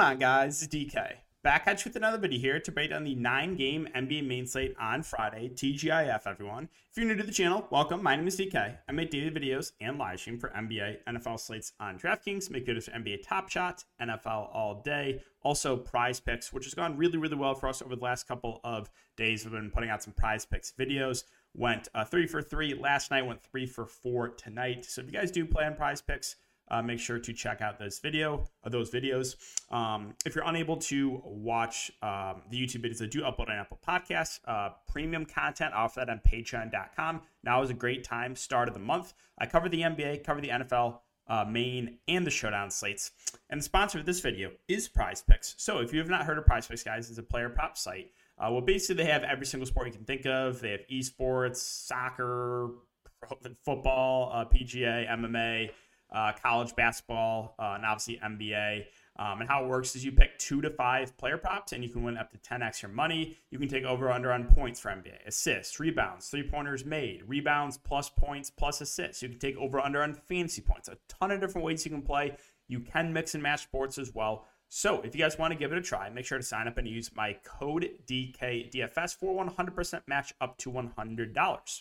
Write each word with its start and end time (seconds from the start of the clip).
Going 0.00 0.12
on, 0.12 0.18
guys? 0.18 0.66
DK. 0.66 1.12
Back 1.42 1.64
at 1.66 1.84
you 1.84 1.90
with 1.90 1.96
another 1.96 2.16
video 2.16 2.40
here 2.40 2.58
to 2.58 2.72
break 2.72 2.88
down 2.88 3.04
the 3.04 3.14
nine 3.14 3.54
game 3.54 3.86
NBA 3.94 4.26
main 4.26 4.46
slate 4.46 4.74
on 4.80 5.02
Friday, 5.02 5.50
TGIF, 5.54 6.26
everyone. 6.26 6.70
If 6.90 6.96
you're 6.96 7.06
new 7.06 7.16
to 7.16 7.22
the 7.22 7.30
channel, 7.30 7.66
welcome. 7.68 8.02
My 8.02 8.16
name 8.16 8.26
is 8.26 8.38
DK. 8.38 8.78
I 8.88 8.92
make 8.92 9.10
daily 9.10 9.30
videos 9.30 9.72
and 9.78 9.98
live 9.98 10.18
stream 10.18 10.38
for 10.38 10.48
NBA, 10.56 11.04
NFL 11.06 11.38
slates 11.38 11.74
on 11.78 11.98
DraftKings, 11.98 12.50
make 12.50 12.66
videos 12.66 12.84
for 12.84 12.92
NBA 12.92 13.26
Top 13.26 13.50
Shot, 13.50 13.84
NFL 14.00 14.48
All 14.54 14.80
Day, 14.82 15.20
also 15.42 15.76
Prize 15.76 16.18
Picks, 16.18 16.50
which 16.50 16.64
has 16.64 16.72
gone 16.72 16.96
really, 16.96 17.18
really 17.18 17.36
well 17.36 17.54
for 17.54 17.68
us 17.68 17.82
over 17.82 17.94
the 17.94 18.02
last 18.02 18.26
couple 18.26 18.62
of 18.64 18.88
days. 19.18 19.44
We've 19.44 19.52
been 19.52 19.70
putting 19.70 19.90
out 19.90 20.02
some 20.02 20.14
Prize 20.14 20.46
Picks 20.46 20.72
videos. 20.72 21.24
Went 21.54 21.88
uh, 21.94 22.06
three 22.06 22.26
for 22.26 22.40
three 22.40 22.72
last 22.72 23.10
night, 23.10 23.26
went 23.26 23.42
three 23.42 23.66
for 23.66 23.84
four 23.84 24.30
tonight. 24.30 24.86
So 24.86 25.02
if 25.02 25.08
you 25.08 25.12
guys 25.12 25.30
do 25.30 25.44
play 25.44 25.66
on 25.66 25.74
Prize 25.74 26.00
Picks, 26.00 26.36
uh, 26.70 26.82
make 26.82 26.98
sure 26.98 27.18
to 27.18 27.32
check 27.32 27.60
out 27.60 27.78
this 27.78 27.98
video, 27.98 28.44
uh, 28.64 28.68
those 28.68 28.90
videos. 28.90 29.36
Um, 29.70 30.14
if 30.24 30.34
you're 30.34 30.46
unable 30.46 30.76
to 30.76 31.20
watch 31.24 31.90
um, 32.02 32.42
the 32.50 32.60
YouTube 32.60 32.84
videos, 32.84 33.02
I 33.02 33.06
do 33.06 33.22
upload 33.22 33.50
on 33.50 33.56
Apple 33.56 33.78
Podcasts, 33.86 34.40
uh, 34.46 34.70
premium 34.88 35.24
content. 35.24 35.72
I 35.74 35.82
offer 35.82 36.00
that 36.00 36.10
on 36.10 36.20
Patreon.com. 36.26 37.22
Now 37.42 37.62
is 37.62 37.70
a 37.70 37.74
great 37.74 38.04
time, 38.04 38.36
start 38.36 38.68
of 38.68 38.74
the 38.74 38.80
month. 38.80 39.14
I 39.38 39.46
cover 39.46 39.68
the 39.68 39.82
NBA, 39.82 40.24
cover 40.24 40.40
the 40.40 40.48
NFL. 40.48 41.00
Uh, 41.28 41.44
main 41.44 41.96
and 42.08 42.26
the 42.26 42.30
showdown 42.30 42.72
slates. 42.72 43.12
And 43.50 43.60
the 43.60 43.62
sponsor 43.62 44.00
of 44.00 44.04
this 44.04 44.18
video 44.18 44.50
is 44.66 44.88
Prize 44.88 45.22
Picks. 45.22 45.54
So 45.58 45.78
if 45.78 45.92
you 45.92 46.00
have 46.00 46.08
not 46.08 46.24
heard 46.24 46.38
of 46.38 46.44
Prize 46.44 46.66
Picks, 46.66 46.82
guys, 46.82 47.08
it's 47.08 47.20
a 47.20 47.22
player 47.22 47.48
prop 47.48 47.78
site. 47.78 48.10
Uh, 48.36 48.48
well, 48.50 48.62
basically, 48.62 49.04
they 49.04 49.08
have 49.08 49.22
every 49.22 49.46
single 49.46 49.64
sport 49.64 49.86
you 49.86 49.92
can 49.92 50.04
think 50.04 50.26
of. 50.26 50.60
They 50.60 50.72
have 50.72 50.80
esports, 50.90 51.58
soccer, 51.58 52.70
football, 53.64 54.32
uh, 54.34 54.44
PGA, 54.46 55.08
MMA 55.08 55.70
uh, 56.12 56.32
college 56.42 56.74
basketball, 56.76 57.54
uh, 57.58 57.74
and 57.76 57.84
obviously 57.84 58.20
NBA. 58.22 58.84
Um, 59.16 59.40
and 59.40 59.50
how 59.50 59.64
it 59.64 59.68
works 59.68 59.94
is 59.96 60.04
you 60.04 60.12
pick 60.12 60.38
two 60.38 60.62
to 60.62 60.70
five 60.70 61.16
player 61.18 61.36
props, 61.36 61.72
and 61.72 61.84
you 61.84 61.90
can 61.90 62.02
win 62.02 62.16
up 62.16 62.30
to 62.30 62.38
10x 62.38 62.82
your 62.82 62.90
money. 62.90 63.36
You 63.50 63.58
can 63.58 63.68
take 63.68 63.84
over 63.84 64.10
under 64.10 64.32
on 64.32 64.44
points 64.44 64.80
for 64.80 64.88
NBA, 64.90 65.26
assists, 65.26 65.78
rebounds, 65.78 66.28
three 66.28 66.48
pointers 66.48 66.84
made, 66.84 67.22
rebounds 67.26 67.76
plus 67.76 68.08
points 68.08 68.50
plus 68.50 68.80
assists. 68.80 69.22
You 69.22 69.28
can 69.28 69.38
take 69.38 69.58
over 69.58 69.78
under 69.78 70.02
on 70.02 70.14
fantasy 70.14 70.62
points. 70.62 70.88
A 70.88 70.96
ton 71.08 71.30
of 71.30 71.40
different 71.40 71.66
ways 71.66 71.84
you 71.84 71.90
can 71.90 72.02
play. 72.02 72.36
You 72.66 72.80
can 72.80 73.12
mix 73.12 73.34
and 73.34 73.42
match 73.42 73.64
sports 73.64 73.98
as 73.98 74.14
well. 74.14 74.46
So 74.68 75.00
if 75.02 75.16
you 75.16 75.20
guys 75.20 75.36
want 75.36 75.52
to 75.52 75.58
give 75.58 75.72
it 75.72 75.78
a 75.78 75.82
try, 75.82 76.08
make 76.08 76.24
sure 76.24 76.38
to 76.38 76.44
sign 76.44 76.68
up 76.68 76.78
and 76.78 76.86
use 76.86 77.10
my 77.14 77.36
code 77.44 77.90
DKDFS 78.06 79.16
for 79.16 79.44
100% 79.44 80.02
match 80.06 80.32
up 80.40 80.56
to 80.58 80.70
$100. 80.70 81.80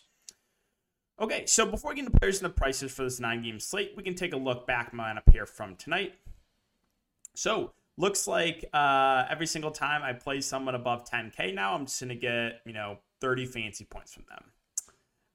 Okay, 1.22 1.46
so 1.46 1.66
before 1.66 1.92
we 1.92 1.96
get 1.96 2.06
into 2.06 2.18
players 2.18 2.42
and 2.42 2.50
the 2.50 2.56
prices 2.56 2.94
for 2.94 3.04
this 3.04 3.20
nine 3.20 3.42
game 3.44 3.60
slate, 3.60 3.92
we 3.98 4.04
can 4.04 4.16
take 4.16 4.32
a 4.34 4.38
look 4.38 4.66
back 4.66 4.94
my 4.94 5.12
lineup 5.12 5.30
here 5.34 5.46
from 5.46 5.76
tonight. 5.76 6.14
So 7.36 7.74
looks 7.98 8.26
like 8.26 8.64
uh, 8.72 9.26
every 9.30 9.46
single 9.46 9.72
time 9.72 10.02
I 10.02 10.14
play 10.14 10.40
someone 10.40 10.76
above 10.76 11.04
10k 11.10 11.54
now, 11.54 11.74
I'm 11.74 11.86
just 11.86 12.00
gonna 12.00 12.16
get 12.16 12.62
you 12.66 12.72
know 12.72 13.00
30 13.20 13.48
fancy 13.48 13.84
points 13.84 14.14
from 14.14 14.24
them. 14.30 14.46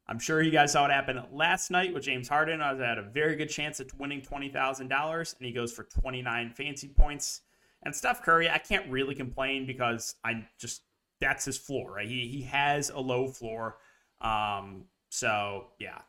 I'm 0.07 0.19
sure 0.19 0.41
you 0.41 0.51
guys 0.51 0.73
saw 0.73 0.83
what 0.83 0.91
happened 0.91 1.23
last 1.33 1.71
night 1.71 1.93
with 1.93 2.05
James 2.05 2.29
Harden. 2.29 2.63
I 2.63 2.75
had 2.77 2.98
a 2.98 3.03
very 3.03 3.37
good 3.37 3.51
chance 3.51 3.79
at 3.79 3.93
winning 3.98 4.23
twenty 4.23 4.48
thousand 4.48 4.89
dollars, 4.89 5.35
and 5.39 5.47
he 5.47 5.53
goes 5.53 5.73
for 5.73 5.85
29 5.85 6.51
fancy 6.51 6.89
points. 6.89 7.43
And 7.83 7.95
Steph 7.95 8.23
Curry, 8.23 8.48
I 8.48 8.59
can't 8.59 8.91
really 8.91 9.15
complain 9.15 9.67
because 9.67 10.15
I 10.25 10.47
just 10.59 10.83
that's 11.21 11.45
his 11.45 11.59
floor, 11.59 11.93
right? 11.93 12.09
He 12.09 12.27
he 12.29 12.42
has 12.42 12.89
a 12.89 13.01
low 13.01 13.29
floor. 13.29 13.77
Um, 14.20 14.85
so 15.14 15.67
yeah, 15.79 16.01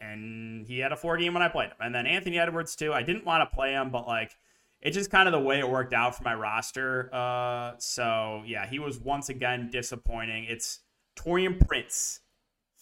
and 0.00 0.64
he 0.64 0.78
had 0.78 0.92
a 0.92 0.96
four 0.96 1.16
game 1.16 1.34
when 1.34 1.42
I 1.42 1.48
played 1.48 1.70
him, 1.70 1.76
and 1.80 1.92
then 1.92 2.06
Anthony 2.06 2.38
Edwards 2.38 2.76
too. 2.76 2.92
I 2.92 3.02
didn't 3.02 3.24
want 3.24 3.40
to 3.48 3.52
play 3.52 3.72
him, 3.72 3.90
but 3.90 4.06
like 4.06 4.36
it's 4.80 4.96
just 4.96 5.10
kind 5.10 5.26
of 5.26 5.32
the 5.32 5.40
way 5.40 5.58
it 5.58 5.68
worked 5.68 5.92
out 5.92 6.14
for 6.14 6.22
my 6.22 6.34
roster. 6.36 7.12
Uh, 7.12 7.72
so 7.78 8.44
yeah, 8.46 8.64
he 8.64 8.78
was 8.78 9.00
once 9.00 9.30
again 9.30 9.68
disappointing. 9.72 10.44
It's 10.44 10.78
Taurean 11.16 11.66
Prince. 11.66 12.20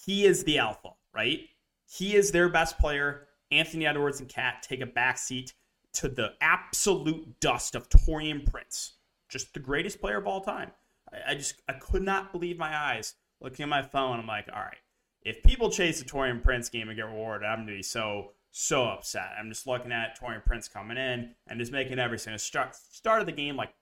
He 0.04 0.26
is 0.26 0.44
the 0.44 0.58
alpha, 0.58 0.90
right? 1.14 1.40
He 1.86 2.14
is 2.14 2.30
their 2.30 2.50
best 2.50 2.78
player. 2.78 3.28
Anthony 3.50 3.86
Edwards 3.86 4.20
and 4.20 4.28
KAT 4.28 4.62
take 4.62 4.82
a 4.82 4.86
backseat 4.86 5.54
to 5.94 6.08
the 6.08 6.34
absolute 6.42 7.40
dust 7.40 7.74
of 7.74 7.88
Taurean 7.88 8.44
Prince, 8.44 8.98
just 9.30 9.54
the 9.54 9.60
greatest 9.60 9.98
player 9.98 10.18
of 10.18 10.26
all 10.26 10.42
time. 10.42 10.72
I, 11.10 11.32
I 11.32 11.34
just 11.36 11.54
I 11.70 11.72
could 11.72 12.02
not 12.02 12.32
believe 12.32 12.58
my 12.58 12.76
eyes 12.76 13.14
looking 13.40 13.62
at 13.62 13.70
my 13.70 13.80
phone. 13.80 14.20
I'm 14.20 14.26
like, 14.26 14.48
all 14.52 14.60
right, 14.60 14.76
if 15.22 15.42
people 15.42 15.70
chase 15.70 16.00
a 16.00 16.04
Taurean 16.04 16.42
Prince 16.42 16.68
game 16.68 16.88
and 16.88 16.96
get 16.96 17.06
rewarded, 17.06 17.46
I'm 17.46 17.60
gonna 17.60 17.76
be 17.76 17.82
so 17.82 18.32
so 18.50 18.84
upset. 18.84 19.32
I'm 19.38 19.48
just 19.48 19.66
looking 19.66 19.92
at 19.92 20.18
Taurean 20.18 20.44
Prince 20.44 20.68
coming 20.68 20.96
in 20.96 21.34
and 21.46 21.60
just 21.60 21.72
making 21.72 21.98
everything. 21.98 22.36
Start 22.38 22.74
start 22.74 23.20
of 23.20 23.26
the 23.26 23.32
game 23.32 23.56
like 23.56 23.72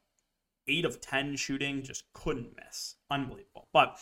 eight 0.66 0.84
of 0.84 1.00
ten 1.00 1.36
shooting, 1.36 1.82
just 1.82 2.04
couldn't 2.12 2.54
miss. 2.56 2.96
Unbelievable. 3.10 3.68
But 3.72 3.98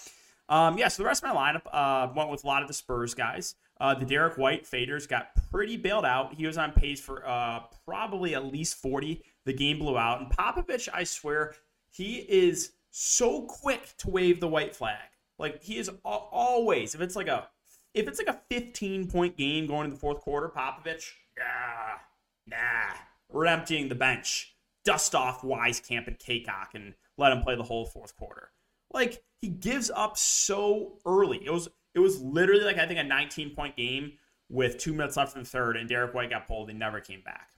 um, 0.49 0.79
yeah, 0.79 0.89
so 0.89 1.03
the 1.03 1.07
rest 1.07 1.25
of 1.25 1.35
my 1.35 1.35
lineup 1.35 1.63
uh, 1.73 2.13
went 2.15 2.31
with 2.31 2.45
a 2.45 2.47
lot 2.47 2.63
of 2.63 2.69
the 2.69 2.75
Spurs 2.75 3.15
guys. 3.15 3.55
Uh, 3.81 3.95
the 3.95 4.07
Derek 4.07 4.39
White 4.39 4.65
faders 4.65 5.09
got 5.09 5.29
pretty 5.51 5.77
bailed 5.77 6.05
out. 6.05 6.35
He 6.35 6.47
was 6.47 6.57
on 6.57 6.73
pace 6.73 7.01
for 7.01 7.27
uh, 7.29 7.61
probably 7.85 8.35
at 8.35 8.47
least 8.47 8.77
40. 8.77 9.23
The 9.45 9.53
game 9.53 9.79
blew 9.79 9.99
out. 9.99 10.21
And 10.21 10.31
Popovich, 10.31 10.89
I 10.93 11.05
swear, 11.05 11.55
he 11.91 12.17
is 12.17 12.73
so 12.91 13.43
quick 13.43 13.95
to 13.99 14.11
wave 14.11 14.41
the 14.41 14.49
white 14.49 14.75
flag. 14.75 14.97
Like 15.39 15.63
he 15.63 15.79
is 15.79 15.91
always 16.05 16.95
if 16.95 17.01
it's 17.01 17.17
like 17.17 17.29
a 17.29 17.49
if 17.95 18.09
it's 18.09 18.19
like 18.19 18.29
a 18.29 18.41
15 18.51 19.09
point 19.09 19.37
game 19.37 19.67
going 19.67 19.85
into 19.85 19.97
the 19.97 20.01
fourth 20.01 20.21
quarter, 20.21 20.49
Popovich, 20.49 21.13
yeah, 21.37 21.99
nah, 22.47 22.95
we're 23.31 23.47
emptying 23.47 23.89
the 23.89 23.95
bench. 23.95 24.55
Dust 24.85 25.15
off 25.15 25.43
Wieskamp 25.43 26.07
and 26.07 26.19
Cacok 26.19 26.75
and 26.75 26.95
let 27.19 27.33
him 27.33 27.43
play 27.43 27.57
the 27.57 27.63
whole 27.63 27.87
fourth 27.87 28.15
quarter. 28.17 28.51
Like 28.93 29.23
he 29.41 29.49
gives 29.49 29.91
up 29.91 30.17
so 30.17 30.99
early. 31.05 31.45
It 31.45 31.51
was 31.51 31.69
it 31.95 31.99
was 31.99 32.21
literally 32.21 32.65
like 32.65 32.79
I 32.79 32.87
think 32.87 33.01
a 33.01 33.05
19 33.05 33.55
point 33.55 33.77
game 33.77 34.13
with 34.49 34.79
two 34.79 34.93
minutes 34.93 35.17
left 35.17 35.35
in 35.35 35.43
the 35.43 35.49
third, 35.49 35.77
and 35.77 35.89
Derek 35.89 36.15
White 36.15 36.31
got 36.31 36.47
pulled 36.47 36.71
and 36.71 36.79
never 36.79 37.01
came 37.01 37.23
back. 37.23 37.51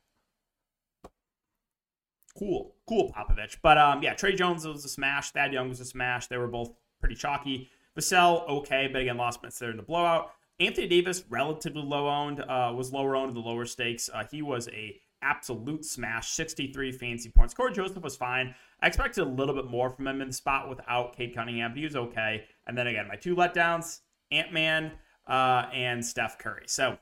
Cool, 2.38 2.74
cool 2.88 3.12
Popovich. 3.12 3.56
But 3.62 3.78
um, 3.78 4.02
yeah, 4.02 4.14
Tre 4.14 4.34
Jones 4.34 4.66
was 4.66 4.84
a 4.84 4.88
smash. 4.88 5.32
Thad 5.32 5.52
Young 5.52 5.68
was 5.68 5.80
a 5.80 5.84
smash. 5.84 6.28
They 6.28 6.38
were 6.38 6.46
both 6.46 6.72
pretty 7.00 7.14
chalky. 7.14 7.70
Vassell, 7.96 8.48
okay, 8.48 8.88
but 8.90 9.02
again, 9.02 9.16
lost 9.16 9.42
minutes 9.42 9.58
there 9.58 9.70
in 9.70 9.76
the 9.76 9.82
blowout. 9.82 10.32
Anthony 10.60 10.88
Davis, 10.88 11.24
relatively 11.28 11.82
low 11.82 12.08
owned, 12.08 12.40
uh, 12.40 12.72
was 12.74 12.92
lower 12.92 13.16
owned 13.16 13.28
in 13.30 13.34
the 13.34 13.40
lower 13.40 13.64
stakes. 13.64 14.10
Uh, 14.12 14.24
he 14.30 14.42
was 14.42 14.68
a 14.68 15.00
absolute 15.22 15.84
smash, 15.84 16.30
63 16.30 16.92
fancy 16.92 17.30
points. 17.30 17.54
Cory 17.54 17.72
Joseph 17.72 18.02
was 18.02 18.16
fine. 18.16 18.54
I 18.80 18.86
expected 18.86 19.22
a 19.22 19.28
little 19.28 19.54
bit 19.54 19.66
more 19.66 19.90
from 19.90 20.06
him 20.06 20.20
in 20.20 20.28
the 20.28 20.34
spot 20.34 20.68
without 20.68 21.16
Cade 21.16 21.34
Cunningham, 21.34 21.72
but 21.72 21.78
he 21.78 21.84
was 21.84 21.96
okay. 21.96 22.44
And 22.66 22.76
then 22.76 22.86
again, 22.86 23.08
my 23.08 23.16
two 23.16 23.34
letdowns, 23.34 24.00
Ant 24.30 24.52
Man 24.52 24.92
uh, 25.26 25.66
and 25.72 26.04
Steph 26.04 26.38
Curry. 26.38 26.64
So 26.66 26.98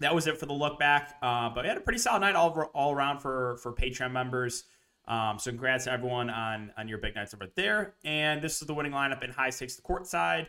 that 0.00 0.14
was 0.14 0.26
it 0.26 0.38
for 0.38 0.46
the 0.46 0.52
look 0.52 0.78
back. 0.78 1.16
Uh, 1.22 1.50
but 1.54 1.64
we 1.64 1.68
had 1.68 1.78
a 1.78 1.80
pretty 1.80 1.98
solid 1.98 2.20
night 2.20 2.34
all, 2.34 2.50
all 2.74 2.92
around 2.92 3.20
for, 3.20 3.58
for 3.62 3.72
Patreon 3.72 4.12
members. 4.12 4.64
Um, 5.06 5.38
so 5.38 5.50
congrats 5.50 5.84
to 5.84 5.92
everyone 5.92 6.30
on 6.30 6.72
on 6.76 6.88
your 6.88 6.98
big 6.98 7.14
nights 7.14 7.34
over 7.34 7.46
there. 7.54 7.94
And 8.04 8.40
this 8.42 8.60
is 8.60 8.66
the 8.66 8.74
winning 8.74 8.92
lineup 8.92 9.22
in 9.22 9.30
high 9.30 9.50
stakes, 9.50 9.76
the 9.76 9.82
court 9.82 10.06
side. 10.06 10.48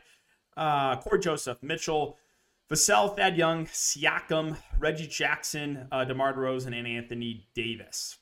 Uh, 0.56 0.96
Joseph, 1.20 1.62
Mitchell, 1.62 2.18
Vassell, 2.70 3.16
Thad 3.16 3.38
Young, 3.38 3.66
Siakam, 3.66 4.58
Reggie 4.80 5.08
Jackson, 5.08 5.88
uh, 5.92 6.06
DeMar 6.06 6.34
DeRozan, 6.34 6.78
and 6.78 6.88
Anthony 6.88 7.48
Davis. 7.54 8.18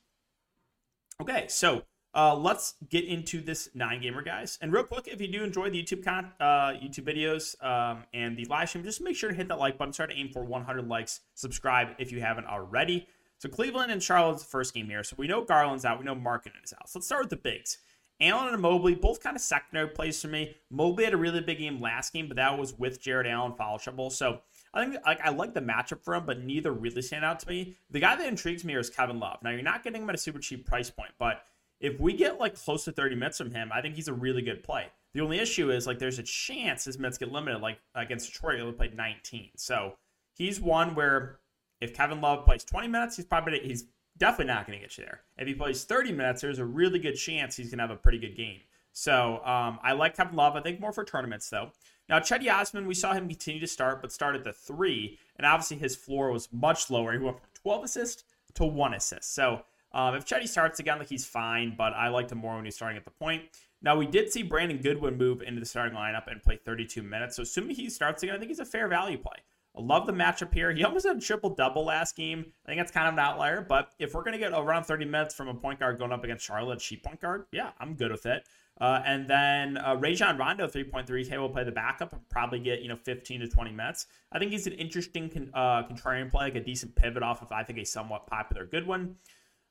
Okay, 1.21 1.45
so 1.47 1.83
uh, 2.15 2.35
let's 2.35 2.75
get 2.89 3.05
into 3.05 3.41
this 3.41 3.69
nine 3.73 4.01
gamer, 4.01 4.21
guys. 4.21 4.59
And 4.61 4.73
real 4.73 4.83
quick, 4.83 5.07
if 5.07 5.21
you 5.21 5.27
do 5.27 5.43
enjoy 5.43 5.69
the 5.69 5.81
YouTube 5.81 6.03
con- 6.03 6.31
uh, 6.39 6.73
YouTube 6.73 7.05
videos 7.05 7.61
um, 7.63 8.03
and 8.13 8.37
the 8.37 8.45
live 8.45 8.69
stream, 8.69 8.83
just 8.83 9.01
make 9.01 9.15
sure 9.15 9.29
to 9.29 9.35
hit 9.35 9.47
that 9.47 9.59
like 9.59 9.77
button. 9.77 9.93
Start 9.93 10.11
to 10.11 10.17
aim 10.17 10.29
for 10.29 10.43
100 10.43 10.87
likes. 10.87 11.21
Subscribe 11.35 11.89
if 11.97 12.11
you 12.11 12.19
haven't 12.19 12.45
already. 12.45 13.07
So 13.43 13.49
Cleveland 13.49 13.91
and 13.91 14.01
Charlotte's 14.01 14.41
first 14.41 14.73
game 14.73 14.87
here. 14.87 15.03
So 15.03 15.17
we 15.19 15.27
know 15.27 15.43
Garland's 15.43 15.83
out. 15.83 15.99
We 15.99 16.05
know 16.05 16.15
Markkanen 16.15 16.63
is 16.63 16.71
out. 16.71 16.87
So 16.87 16.99
let's 16.99 17.07
start 17.07 17.23
with 17.23 17.29
the 17.29 17.35
bigs. 17.35 17.77
Allen 18.21 18.53
and 18.53 18.61
Mobley, 18.61 18.95
both 18.95 19.21
kind 19.21 19.35
of 19.35 19.41
secondary 19.41 19.89
plays 19.89 20.21
for 20.21 20.29
me. 20.29 20.55
Mobley 20.71 21.03
had 21.03 21.13
a 21.13 21.17
really 21.17 21.41
big 21.41 21.57
game 21.57 21.81
last 21.81 22.13
game, 22.13 22.29
but 22.29 22.37
that 22.37 22.57
was 22.57 22.79
with 22.79 23.01
Jarrett 23.01 23.27
Allen 23.27 23.51
foul 23.51 23.79
trouble. 23.79 24.09
So 24.11 24.39
I 24.73 24.85
think 24.85 24.95
like 25.05 25.19
I 25.19 25.31
like 25.31 25.53
the 25.53 25.59
matchup 25.59 26.05
for 26.05 26.15
him, 26.15 26.25
but 26.25 26.41
neither 26.41 26.71
really 26.71 27.01
stand 27.01 27.25
out 27.25 27.41
to 27.41 27.49
me. 27.49 27.75
The 27.91 27.99
guy 27.99 28.15
that 28.15 28.25
intrigues 28.25 28.63
me 28.63 28.77
is 28.77 28.89
Kevin 28.89 29.19
Love. 29.19 29.39
Now 29.43 29.49
you're 29.49 29.61
not 29.61 29.83
getting 29.83 30.03
him 30.03 30.09
at 30.09 30.15
a 30.15 30.19
super 30.19 30.39
cheap 30.39 30.65
price 30.65 30.89
point, 30.89 31.11
but 31.19 31.43
if 31.81 31.99
we 31.99 32.13
get 32.13 32.39
like 32.39 32.55
close 32.55 32.85
to 32.85 32.93
30 32.93 33.15
minutes 33.15 33.39
from 33.39 33.51
him, 33.51 33.71
I 33.73 33.81
think 33.81 33.95
he's 33.95 34.07
a 34.07 34.13
really 34.13 34.41
good 34.41 34.63
play. 34.63 34.85
The 35.13 35.19
only 35.19 35.39
issue 35.39 35.69
is 35.69 35.85
like 35.85 35.99
there's 35.99 36.17
a 36.17 36.23
chance 36.23 36.85
his 36.85 36.97
minutes 36.97 37.17
get 37.17 37.29
limited. 37.29 37.59
Like 37.59 37.79
against 37.93 38.31
Detroit, 38.31 38.55
he 38.55 38.61
only 38.61 38.73
played 38.73 38.95
19. 38.95 39.49
So 39.57 39.97
he's 40.33 40.61
one 40.61 40.95
where 40.95 41.39
if 41.83 41.93
Kevin 41.93 42.21
Love 42.21 42.45
plays 42.45 42.63
20 42.63 42.87
minutes, 42.87 43.15
he's 43.15 43.25
probably 43.25 43.59
he's 43.59 43.85
definitely 44.17 44.53
not 44.53 44.65
going 44.65 44.79
to 44.79 44.83
get 44.83 44.97
you 44.97 45.03
there. 45.05 45.21
If 45.37 45.47
he 45.47 45.53
plays 45.53 45.83
30 45.83 46.11
minutes, 46.11 46.41
there's 46.41 46.59
a 46.59 46.65
really 46.65 46.99
good 46.99 47.15
chance 47.15 47.55
he's 47.55 47.69
going 47.69 47.79
to 47.79 47.83
have 47.83 47.91
a 47.91 47.95
pretty 47.95 48.19
good 48.19 48.35
game. 48.35 48.59
So 48.91 49.41
um, 49.45 49.79
I 49.83 49.93
like 49.93 50.15
Kevin 50.15 50.35
Love. 50.35 50.55
I 50.55 50.61
think 50.61 50.79
more 50.79 50.93
for 50.93 51.03
tournaments 51.03 51.49
though. 51.49 51.71
Now 52.09 52.19
Cedi 52.19 52.51
Osman, 52.53 52.85
we 52.85 52.93
saw 52.93 53.13
him 53.13 53.27
continue 53.27 53.61
to 53.61 53.67
start, 53.67 54.01
but 54.01 54.11
start 54.11 54.35
at 54.35 54.43
the 54.43 54.53
three, 54.53 55.17
and 55.37 55.45
obviously 55.47 55.77
his 55.77 55.95
floor 55.95 56.31
was 56.31 56.47
much 56.51 56.91
lower. 56.91 57.11
He 57.13 57.17
went 57.17 57.39
from 57.39 57.49
12 57.55 57.83
assists 57.85 58.23
to 58.55 58.65
one 58.65 58.93
assist. 58.93 59.33
So 59.33 59.63
Um, 59.93 60.15
if 60.15 60.25
Cedi 60.25 60.47
starts 60.47 60.79
again, 60.79 60.97
like 60.99 61.09
he's 61.09 61.25
fine, 61.25 61.75
but 61.77 61.93
I 61.93 62.07
liked 62.09 62.31
him 62.31 62.39
more 62.39 62.55
when 62.55 62.65
he's 62.65 62.75
starting 62.75 62.97
at 62.97 63.05
the 63.05 63.11
point. 63.11 63.43
Now 63.81 63.95
we 63.95 64.07
did 64.07 64.31
see 64.31 64.41
Brandon 64.41 64.77
Goodwin 64.77 65.17
move 65.17 65.41
into 65.41 65.59
the 65.59 65.65
starting 65.65 65.95
lineup 65.95 66.31
and 66.31 66.41
play 66.41 66.57
32 66.57 67.03
minutes. 67.03 67.35
So 67.35 67.43
assuming 67.43 67.75
he 67.75 67.89
starts 67.89 68.23
again, 68.23 68.35
I 68.35 68.39
think 68.39 68.49
he's 68.49 68.59
a 68.59 68.65
fair 68.65 68.87
value 68.87 69.17
play. 69.17 69.37
I 69.75 69.81
love 69.81 70.05
the 70.05 70.13
matchup 70.13 70.53
here. 70.53 70.71
He 70.71 70.83
almost 70.83 71.07
had 71.07 71.17
a 71.17 71.19
triple 71.19 71.49
double 71.49 71.85
last 71.85 72.15
game. 72.15 72.45
I 72.65 72.69
think 72.69 72.79
that's 72.79 72.91
kind 72.91 73.07
of 73.07 73.13
an 73.15 73.19
outlier, 73.19 73.61
but 73.61 73.89
if 73.97 74.13
we're 74.13 74.23
going 74.23 74.33
to 74.33 74.39
get 74.39 74.53
around 74.53 74.83
30 74.83 75.05
minutes 75.05 75.33
from 75.33 75.47
a 75.47 75.53
point 75.53 75.79
guard 75.79 75.97
going 75.97 76.11
up 76.11 76.23
against 76.23 76.45
Charlotte, 76.45 76.79
cheap 76.79 77.03
point 77.03 77.19
guard, 77.19 77.45
yeah, 77.51 77.71
I'm 77.79 77.95
good 77.95 78.11
with 78.11 78.25
it. 78.27 78.47
Uh, 78.79 79.01
and 79.05 79.27
then 79.27 79.77
uh, 79.77 79.95
Rajon 79.95 80.37
Rondo, 80.37 80.67
3.3K, 80.67 81.37
will 81.39 81.49
play 81.49 81.63
the 81.63 81.71
backup 81.71 82.11
and 82.13 82.21
probably 82.29 82.59
get, 82.59 82.81
you 82.81 82.87
know, 82.87 82.95
15 82.95 83.41
to 83.41 83.47
20 83.47 83.71
minutes. 83.71 84.07
I 84.31 84.39
think 84.39 84.51
he's 84.51 84.67
an 84.67 84.73
interesting 84.73 85.29
con- 85.29 85.51
uh, 85.53 85.83
contrarian 85.83 86.29
play, 86.29 86.45
like 86.45 86.55
a 86.55 86.63
decent 86.63 86.95
pivot 86.95 87.23
off 87.23 87.41
of, 87.41 87.51
I 87.51 87.63
think, 87.63 87.79
a 87.79 87.85
somewhat 87.85 88.27
popular 88.27 88.65
good 88.65 88.85
one. 88.85 89.15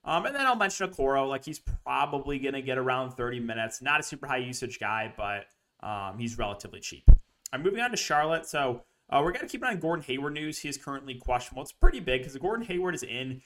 Um, 0.04 0.26
and 0.26 0.34
then 0.34 0.46
I'll 0.46 0.56
mention 0.56 0.88
Okoro. 0.88 1.28
Like, 1.28 1.44
he's 1.44 1.60
probably 1.60 2.38
going 2.38 2.54
to 2.54 2.62
get 2.62 2.78
around 2.78 3.12
30 3.12 3.40
minutes. 3.40 3.82
Not 3.82 4.00
a 4.00 4.02
super 4.02 4.26
high 4.26 4.38
usage 4.38 4.80
guy, 4.80 5.12
but 5.16 5.46
um, 5.86 6.18
he's 6.18 6.38
relatively 6.38 6.80
cheap. 6.80 7.04
I'm 7.52 7.62
moving 7.62 7.80
on 7.80 7.90
to 7.90 7.96
Charlotte. 7.96 8.46
So 8.46 8.82
uh, 9.12 9.20
we're 9.22 9.32
going 9.32 9.46
to 9.46 9.48
keep 9.50 9.62
an 9.62 9.68
eye 9.68 9.72
on 9.72 9.78
Gordon 9.80 10.04
Hayward 10.06 10.32
news. 10.32 10.58
He 10.58 10.68
is 10.68 10.78
currently 10.78 11.14
questionable. 11.14 11.62
It's 11.62 11.72
pretty 11.72 12.00
big 12.00 12.22
because 12.22 12.36
Gordon 12.38 12.64
Hayward 12.66 12.94
is 12.94 13.02
in. 13.02 13.42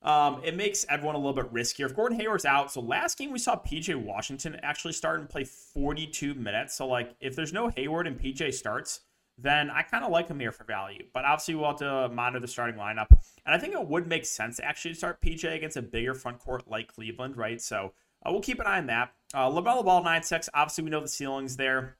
Um, 0.00 0.40
it 0.42 0.56
makes 0.56 0.84
everyone 0.88 1.14
a 1.14 1.18
little 1.18 1.34
bit 1.34 1.52
riskier. 1.52 1.84
If 1.84 1.94
Gordon 1.94 2.18
Hayward's 2.18 2.46
out, 2.46 2.72
so 2.72 2.80
last 2.80 3.18
game 3.18 3.30
we 3.30 3.38
saw 3.38 3.56
PJ 3.56 3.94
Washington 3.94 4.58
actually 4.62 4.94
start 4.94 5.20
and 5.20 5.28
play 5.28 5.44
42 5.44 6.34
minutes. 6.34 6.74
So, 6.74 6.88
like, 6.88 7.14
if 7.20 7.36
there's 7.36 7.52
no 7.52 7.68
Hayward 7.68 8.06
and 8.06 8.18
PJ 8.18 8.54
starts, 8.54 9.00
then 9.38 9.70
I 9.70 9.82
kind 9.82 10.04
of 10.04 10.10
like 10.10 10.28
him 10.28 10.40
here 10.40 10.50
for 10.50 10.64
value. 10.64 11.04
But 11.12 11.24
obviously, 11.24 11.54
we'll 11.54 11.68
have 11.68 11.78
to 11.78 12.08
monitor 12.08 12.40
the 12.40 12.48
starting 12.48 12.76
lineup. 12.76 13.08
And 13.44 13.54
I 13.54 13.58
think 13.58 13.74
it 13.74 13.86
would 13.86 14.08
make 14.08 14.24
sense 14.24 14.60
actually 14.60 14.92
to 14.92 14.96
start 14.96 15.20
PJ 15.20 15.54
against 15.54 15.76
a 15.76 15.82
bigger 15.82 16.14
front 16.14 16.38
court 16.38 16.68
like 16.68 16.92
Cleveland, 16.92 17.36
right? 17.36 17.60
So, 17.60 17.92
uh, 18.24 18.32
we'll 18.32 18.40
keep 18.40 18.60
an 18.60 18.66
eye 18.66 18.78
on 18.78 18.86
that. 18.86 19.12
Uh, 19.34 19.48
LaMelo 19.50 19.84
Ball 19.84 20.02
9 20.02 20.22
6. 20.22 20.48
Obviously, 20.54 20.84
we 20.84 20.90
know 20.90 21.00
the 21.00 21.08
ceiling's 21.08 21.56
there. 21.56 21.96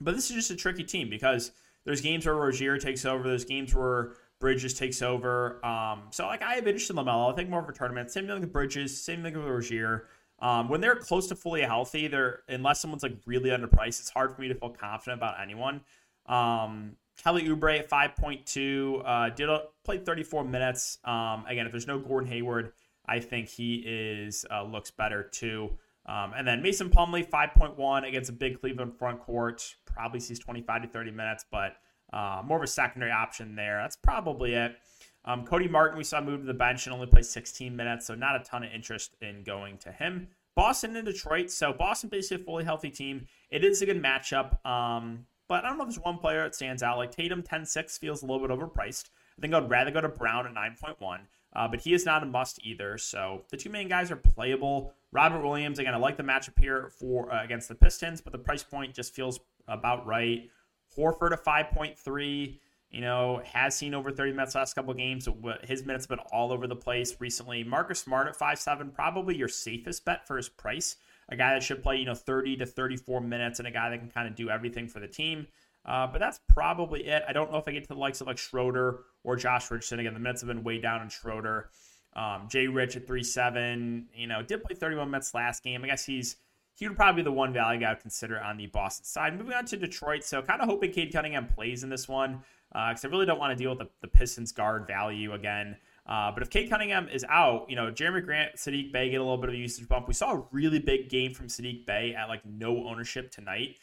But 0.00 0.14
this 0.14 0.30
is 0.30 0.36
just 0.36 0.50
a 0.50 0.56
tricky 0.56 0.84
team 0.84 1.10
because 1.10 1.52
there's 1.84 2.00
games 2.00 2.26
where 2.26 2.34
Rozier 2.34 2.78
takes 2.78 3.04
over. 3.04 3.28
There's 3.28 3.44
games 3.44 3.74
where 3.74 4.12
Bridges 4.40 4.74
takes 4.74 5.02
over. 5.02 5.64
Um, 5.64 6.02
so 6.10 6.26
like 6.26 6.42
I 6.42 6.54
have 6.54 6.66
interest 6.66 6.90
in 6.90 6.96
LaMelo. 6.96 7.32
I 7.32 7.36
think 7.36 7.48
more 7.48 7.60
of 7.60 7.68
a 7.68 7.72
tournament. 7.72 8.10
Same 8.10 8.26
thing 8.26 8.40
with 8.40 8.52
Bridges. 8.52 9.02
Same 9.02 9.22
thing 9.22 9.36
with 9.36 9.46
Rozier. 9.46 10.06
Um, 10.40 10.68
when 10.68 10.80
they're 10.80 10.96
close 10.96 11.28
to 11.28 11.36
fully 11.36 11.62
healthy, 11.62 12.08
they're 12.08 12.40
unless 12.48 12.80
someone's 12.80 13.04
like 13.04 13.16
really 13.26 13.50
underpriced, 13.50 14.00
it's 14.00 14.10
hard 14.10 14.34
for 14.34 14.40
me 14.40 14.48
to 14.48 14.54
feel 14.54 14.70
confident 14.70 15.20
about 15.20 15.40
anyone. 15.40 15.80
Um, 16.26 16.96
Kelly 17.22 17.44
Oubre 17.44 17.78
at 17.78 17.88
5.2 17.88 19.02
uh, 19.04 19.30
did 19.34 19.48
a, 19.48 19.64
played 19.84 20.04
34 20.04 20.44
minutes. 20.44 20.98
Um, 21.04 21.44
again, 21.46 21.66
if 21.66 21.72
there's 21.72 21.86
no 21.86 21.98
Gordon 22.00 22.28
Hayward, 22.30 22.72
I 23.06 23.20
think 23.20 23.48
he 23.48 23.84
is 23.86 24.44
uh, 24.50 24.64
looks 24.64 24.90
better 24.90 25.22
too. 25.22 25.78
Um, 26.06 26.32
and 26.36 26.46
then 26.46 26.62
Mason 26.62 26.90
Plumlee 26.90 27.28
5.1 27.28 28.08
against 28.08 28.30
a 28.30 28.32
big 28.32 28.60
Cleveland 28.60 28.96
front 28.98 29.20
court 29.20 29.76
probably 29.84 30.20
sees 30.20 30.38
25 30.38 30.82
to 30.82 30.88
30 30.88 31.10
minutes, 31.12 31.44
but 31.50 31.76
uh, 32.12 32.42
more 32.44 32.58
of 32.58 32.64
a 32.64 32.66
secondary 32.66 33.12
option 33.12 33.54
there. 33.54 33.78
That's 33.80 33.96
probably 33.96 34.54
it. 34.54 34.76
Um, 35.24 35.44
Cody 35.44 35.68
Martin, 35.68 35.96
we 35.96 36.04
saw 36.04 36.20
move 36.20 36.40
to 36.40 36.46
the 36.46 36.54
bench 36.54 36.86
and 36.86 36.94
only 36.94 37.06
play 37.06 37.22
16 37.22 37.74
minutes, 37.74 38.06
so 38.06 38.14
not 38.14 38.34
a 38.34 38.40
ton 38.40 38.64
of 38.64 38.72
interest 38.72 39.16
in 39.20 39.44
going 39.44 39.78
to 39.78 39.92
him. 39.92 40.28
Boston 40.54 40.96
and 40.96 41.06
Detroit. 41.06 41.50
So 41.50 41.72
Boston 41.72 42.10
basically 42.10 42.42
a 42.42 42.44
fully 42.44 42.64
healthy 42.64 42.90
team. 42.90 43.26
It 43.50 43.64
is 43.64 43.80
a 43.82 43.86
good 43.86 44.02
matchup. 44.02 44.64
Um, 44.66 45.26
but 45.48 45.64
I 45.64 45.68
don't 45.68 45.78
know 45.78 45.84
if 45.84 45.90
there's 45.90 46.04
one 46.04 46.18
player 46.18 46.42
that 46.44 46.54
stands 46.54 46.82
out. 46.82 46.98
Like 46.98 47.10
Tatum 47.10 47.42
10-6 47.42 47.98
feels 47.98 48.22
a 48.22 48.26
little 48.26 48.46
bit 48.46 48.56
overpriced. 48.56 49.10
I 49.38 49.40
think 49.40 49.54
I'd 49.54 49.70
rather 49.70 49.90
go 49.90 50.00
to 50.00 50.08
Brown 50.08 50.46
at 50.46 50.54
9.1. 50.54 51.20
Uh, 51.54 51.68
but 51.68 51.80
he 51.80 51.92
is 51.92 52.06
not 52.06 52.22
a 52.22 52.26
must 52.26 52.64
either. 52.64 52.96
So 52.96 53.42
the 53.50 53.56
two 53.56 53.70
main 53.70 53.88
guys 53.88 54.10
are 54.10 54.16
playable. 54.16 54.94
Robert 55.12 55.42
Williams, 55.42 55.78
again, 55.78 55.94
I 55.94 55.98
like 55.98 56.16
the 56.16 56.22
matchup 56.22 56.58
here 56.58 56.90
for 56.98 57.32
uh, 57.32 57.44
against 57.44 57.68
the 57.68 57.74
Pistons, 57.74 58.20
but 58.20 58.32
the 58.32 58.38
price 58.38 58.62
point 58.62 58.94
just 58.94 59.14
feels 59.14 59.40
about 59.68 60.06
right. 60.06 60.48
Horford 60.96 61.32
at 61.32 61.44
5.3, 61.44 62.58
you 62.90 63.00
know, 63.00 63.42
has 63.44 63.74
seen 63.74 63.94
over 63.94 64.10
30 64.10 64.32
minutes 64.32 64.54
last 64.54 64.74
couple 64.74 64.92
games. 64.94 65.28
His 65.64 65.84
minutes 65.84 66.04
have 66.04 66.10
been 66.10 66.26
all 66.32 66.52
over 66.52 66.66
the 66.66 66.76
place 66.76 67.16
recently. 67.20 67.64
Marcus 67.64 68.00
Smart 68.00 68.28
at 68.28 68.38
5.7, 68.38 68.94
probably 68.94 69.36
your 69.36 69.48
safest 69.48 70.04
bet 70.04 70.26
for 70.26 70.36
his 70.36 70.48
price. 70.48 70.96
A 71.28 71.36
guy 71.36 71.54
that 71.54 71.62
should 71.62 71.82
play, 71.82 71.96
you 71.96 72.04
know, 72.04 72.14
30 72.14 72.56
to 72.56 72.66
34 72.66 73.20
minutes 73.20 73.58
and 73.58 73.68
a 73.68 73.70
guy 73.70 73.90
that 73.90 73.98
can 73.98 74.10
kind 74.10 74.28
of 74.28 74.34
do 74.34 74.50
everything 74.50 74.88
for 74.88 75.00
the 75.00 75.08
team. 75.08 75.46
Uh, 75.84 76.06
but 76.06 76.18
that's 76.18 76.40
probably 76.48 77.06
it. 77.06 77.22
I 77.26 77.32
don't 77.32 77.50
know 77.50 77.58
if 77.58 77.66
I 77.66 77.72
get 77.72 77.82
to 77.84 77.88
the 77.88 78.00
likes 78.00 78.20
of 78.20 78.26
like 78.26 78.38
Schroeder 78.38 79.00
or 79.24 79.36
Josh 79.36 79.70
Richardson. 79.70 80.00
Again, 80.00 80.14
the 80.14 80.20
minutes 80.20 80.42
have 80.42 80.48
been 80.48 80.64
way 80.64 80.78
down 80.78 81.00
on 81.00 81.08
Schroeder. 81.08 81.70
Um, 82.14 82.48
Jay 82.50 82.66
Rich 82.66 82.96
at 82.96 83.06
3 83.06 83.22
7, 83.22 84.08
you 84.14 84.26
know, 84.26 84.42
did 84.42 84.62
play 84.62 84.76
31 84.76 85.10
minutes 85.10 85.32
last 85.34 85.62
game. 85.62 85.82
I 85.84 85.86
guess 85.86 86.04
he's 86.04 86.36
he 86.74 86.88
would 86.88 86.96
probably 86.96 87.22
be 87.22 87.24
the 87.24 87.32
one 87.32 87.52
value 87.52 87.84
I 87.84 87.90
would 87.90 88.00
consider 88.00 88.40
on 88.40 88.56
the 88.56 88.66
Boston 88.66 89.04
side. 89.04 89.36
Moving 89.36 89.54
on 89.54 89.66
to 89.66 89.76
Detroit, 89.76 90.24
so 90.24 90.40
kind 90.42 90.60
of 90.60 90.68
hoping 90.68 90.90
Cade 90.90 91.12
Cunningham 91.12 91.46
plays 91.46 91.82
in 91.82 91.90
this 91.90 92.08
one 92.08 92.42
because 92.70 93.04
uh, 93.04 93.08
I 93.08 93.10
really 93.10 93.26
don't 93.26 93.38
want 93.38 93.56
to 93.56 93.62
deal 93.62 93.70
with 93.70 93.80
the, 93.80 93.88
the 94.00 94.08
Pistons 94.08 94.52
guard 94.52 94.86
value 94.86 95.34
again. 95.34 95.76
Uh, 96.06 96.32
but 96.32 96.42
if 96.42 96.50
Cade 96.50 96.70
Cunningham 96.70 97.08
is 97.08 97.24
out, 97.28 97.66
you 97.68 97.76
know, 97.76 97.92
Jerami 97.92 98.24
Grant, 98.24 98.56
Saddiq 98.56 98.92
Bey 98.92 99.10
get 99.10 99.20
a 99.20 99.22
little 99.22 99.36
bit 99.36 99.50
of 99.50 99.54
a 99.54 99.58
usage 99.58 99.86
bump. 99.86 100.08
We 100.08 100.14
saw 100.14 100.32
a 100.32 100.44
really 100.50 100.78
big 100.78 101.08
game 101.08 101.32
from 101.32 101.46
Saddiq 101.46 101.86
Bey 101.86 102.14
at 102.14 102.28
like 102.28 102.44
no 102.44 102.86
ownership 102.88 103.30
tonight. 103.30 103.76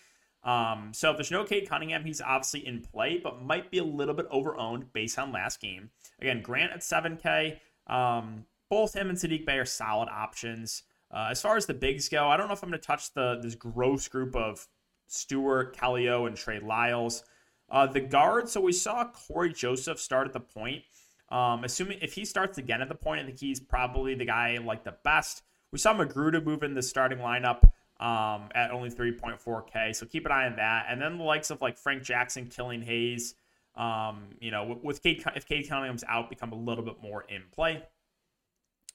Um, 0.43 0.91
so 0.93 1.11
if 1.11 1.17
there's 1.17 1.31
no 1.31 1.43
Cade 1.43 1.69
Cunningham, 1.69 2.05
he's 2.05 2.21
obviously 2.21 2.65
in 2.65 2.81
play, 2.81 3.19
but 3.21 3.41
might 3.41 3.71
be 3.71 3.79
a 3.79 3.83
little 3.83 4.13
bit 4.13 4.29
overowned 4.31 4.85
based 4.93 5.19
on 5.19 5.31
last 5.31 5.59
game. 5.59 5.89
Again, 6.21 6.41
Grant 6.41 6.71
at 6.71 6.79
7K. 6.79 7.57
Um, 7.87 8.45
both 8.69 8.95
him 8.95 9.09
and 9.09 9.17
Saddiq 9.17 9.45
Bey 9.45 9.57
are 9.57 9.65
solid 9.65 10.09
options. 10.09 10.83
Uh, 11.11 11.29
as 11.31 11.41
far 11.41 11.57
as 11.57 11.65
the 11.65 11.73
bigs 11.73 12.07
go, 12.07 12.27
I 12.27 12.37
don't 12.37 12.47
know 12.47 12.53
if 12.53 12.63
I'm 12.63 12.69
going 12.69 12.79
to 12.79 12.85
touch 12.85 13.13
the 13.13 13.39
this 13.41 13.55
gross 13.55 14.07
group 14.07 14.35
of 14.35 14.67
Stewart, 15.07 15.75
Callio, 15.75 16.27
and 16.27 16.37
Trey 16.37 16.59
Lyles. 16.59 17.23
Uh, 17.69 17.87
the 17.87 17.99
guard, 17.99 18.47
so 18.47 18.61
we 18.61 18.71
saw 18.71 19.05
Cory 19.05 19.51
Joseph 19.53 19.99
start 19.99 20.27
at 20.27 20.33
the 20.33 20.39
point. 20.39 20.83
Um, 21.29 21.63
assuming 21.63 21.99
if 22.01 22.13
he 22.13 22.25
starts 22.25 22.57
again 22.57 22.81
at 22.81 22.89
the 22.89 22.95
point, 22.95 23.21
I 23.21 23.25
think 23.25 23.39
he's 23.39 23.59
probably 23.59 24.15
the 24.15 24.25
guy 24.25 24.57
like 24.63 24.83
the 24.83 24.95
best. 25.03 25.43
We 25.71 25.77
saw 25.77 25.93
Magruder 25.93 26.41
move 26.41 26.63
in 26.63 26.73
the 26.73 26.81
starting 26.81 27.19
lineup 27.19 27.63
um, 27.99 28.49
at 28.55 28.71
only 28.71 28.89
3.4K, 28.89 29.95
so 29.95 30.05
keep 30.05 30.25
an 30.25 30.31
eye 30.31 30.45
on 30.45 30.55
that. 30.55 30.85
And 30.89 31.01
then 31.01 31.17
the 31.17 31.23
likes 31.23 31.49
of 31.49 31.61
like 31.61 31.77
Frank 31.77 32.03
Jackson, 32.03 32.47
Killian 32.47 32.81
Hayes, 32.81 33.35
um, 33.75 34.29
you 34.39 34.51
know, 34.51 34.65
with, 34.65 34.83
with 34.83 35.03
Cade, 35.03 35.23
if 35.35 35.45
Cade 35.45 35.67
Cunningham's 35.67 36.03
out, 36.07 36.29
become 36.29 36.51
a 36.51 36.55
little 36.55 36.83
bit 36.83 37.01
more 37.01 37.25
in 37.29 37.43
play. 37.51 37.83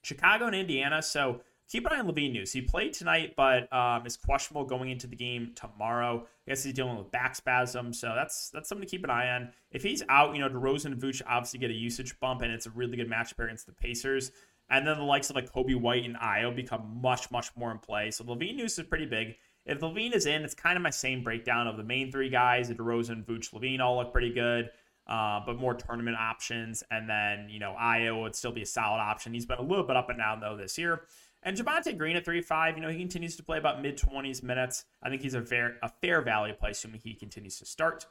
Chicago 0.02 0.46
and 0.46 0.54
Indiana, 0.54 1.02
so 1.02 1.40
keep 1.68 1.86
an 1.86 1.92
eye 1.92 1.98
on 1.98 2.06
LaVine 2.06 2.32
news. 2.32 2.52
He 2.52 2.60
played 2.60 2.92
tonight, 2.92 3.34
but 3.36 3.72
um, 3.72 4.06
is 4.06 4.16
questionable 4.16 4.64
going 4.64 4.90
into 4.90 5.06
the 5.06 5.16
game 5.16 5.52
tomorrow. 5.54 6.26
I 6.46 6.50
guess 6.50 6.62
he's 6.62 6.74
dealing 6.74 6.98
with 6.98 7.10
back 7.10 7.34
spasm, 7.34 7.92
so 7.92 8.12
that's 8.14 8.50
that's 8.50 8.68
something 8.68 8.86
to 8.86 8.90
keep 8.90 9.04
an 9.04 9.10
eye 9.10 9.30
on. 9.30 9.50
If 9.70 9.82
he's 9.82 10.02
out, 10.08 10.34
you 10.34 10.40
know, 10.40 10.48
DeRozan 10.48 10.86
and 10.86 11.00
Vooch 11.00 11.22
obviously 11.26 11.58
get 11.58 11.70
a 11.70 11.74
usage 11.74 12.18
bump, 12.20 12.42
and 12.42 12.52
it's 12.52 12.66
a 12.66 12.70
really 12.70 12.96
good 12.96 13.10
matchup 13.10 13.42
against 13.42 13.66
the 13.66 13.72
Pacers. 13.72 14.30
And 14.70 14.86
then 14.86 14.96
the 14.96 15.04
likes 15.04 15.30
of 15.30 15.36
like 15.36 15.52
Coby 15.52 15.78
White 15.78 16.04
and 16.04 16.16
Ayo 16.16 16.54
become 16.54 17.00
much, 17.02 17.30
much 17.30 17.50
more 17.56 17.70
in 17.70 17.78
play. 17.78 18.10
So 18.10 18.24
LaVine 18.24 18.56
news 18.56 18.78
is 18.78 18.86
pretty 18.86 19.06
big. 19.06 19.36
If 19.66 19.80
LaVine 19.80 20.14
is 20.14 20.26
in, 20.26 20.42
it's 20.42 20.54
kind 20.54 20.76
of 20.76 20.82
my 20.82 20.90
same 20.90 21.22
breakdown 21.22 21.66
of 21.66 21.76
the 21.76 21.84
main 21.84 22.10
three 22.10 22.28
guys, 22.28 22.68
the 22.68 22.74
DeRozan, 22.74 23.24
Vooch, 23.24 23.52
LaVine 23.52 23.80
all 23.80 23.96
look 23.96 24.12
pretty 24.12 24.32
good. 24.32 24.70
Uh, 25.06 25.40
but 25.44 25.58
more 25.58 25.74
tournament 25.74 26.16
options. 26.18 26.82
And 26.90 27.08
then, 27.08 27.48
you 27.50 27.58
know, 27.58 27.76
Ayo 27.78 28.22
would 28.22 28.34
still 28.34 28.52
be 28.52 28.62
a 28.62 28.66
solid 28.66 29.00
option. 29.00 29.34
He's 29.34 29.44
been 29.44 29.58
a 29.58 29.62
little 29.62 29.84
bit 29.84 29.96
up 29.96 30.08
and 30.08 30.18
down, 30.18 30.40
though, 30.40 30.56
this 30.56 30.78
year. 30.78 31.02
And 31.42 31.56
Javonte 31.56 31.96
Green 31.98 32.16
at 32.16 32.24
3-5, 32.24 32.76
you 32.76 32.80
know, 32.80 32.88
he 32.88 32.98
continues 32.98 33.36
to 33.36 33.42
play 33.42 33.58
about 33.58 33.82
mid-20s 33.82 34.42
minutes. 34.42 34.86
I 35.02 35.10
think 35.10 35.20
he's 35.20 35.34
a 35.34 35.42
fair, 35.42 35.76
a 35.82 35.90
fair 36.00 36.22
value 36.22 36.54
play, 36.54 36.70
assuming 36.70 37.00
he 37.04 37.12
continues 37.12 37.58
to 37.58 37.66
start. 37.66 38.06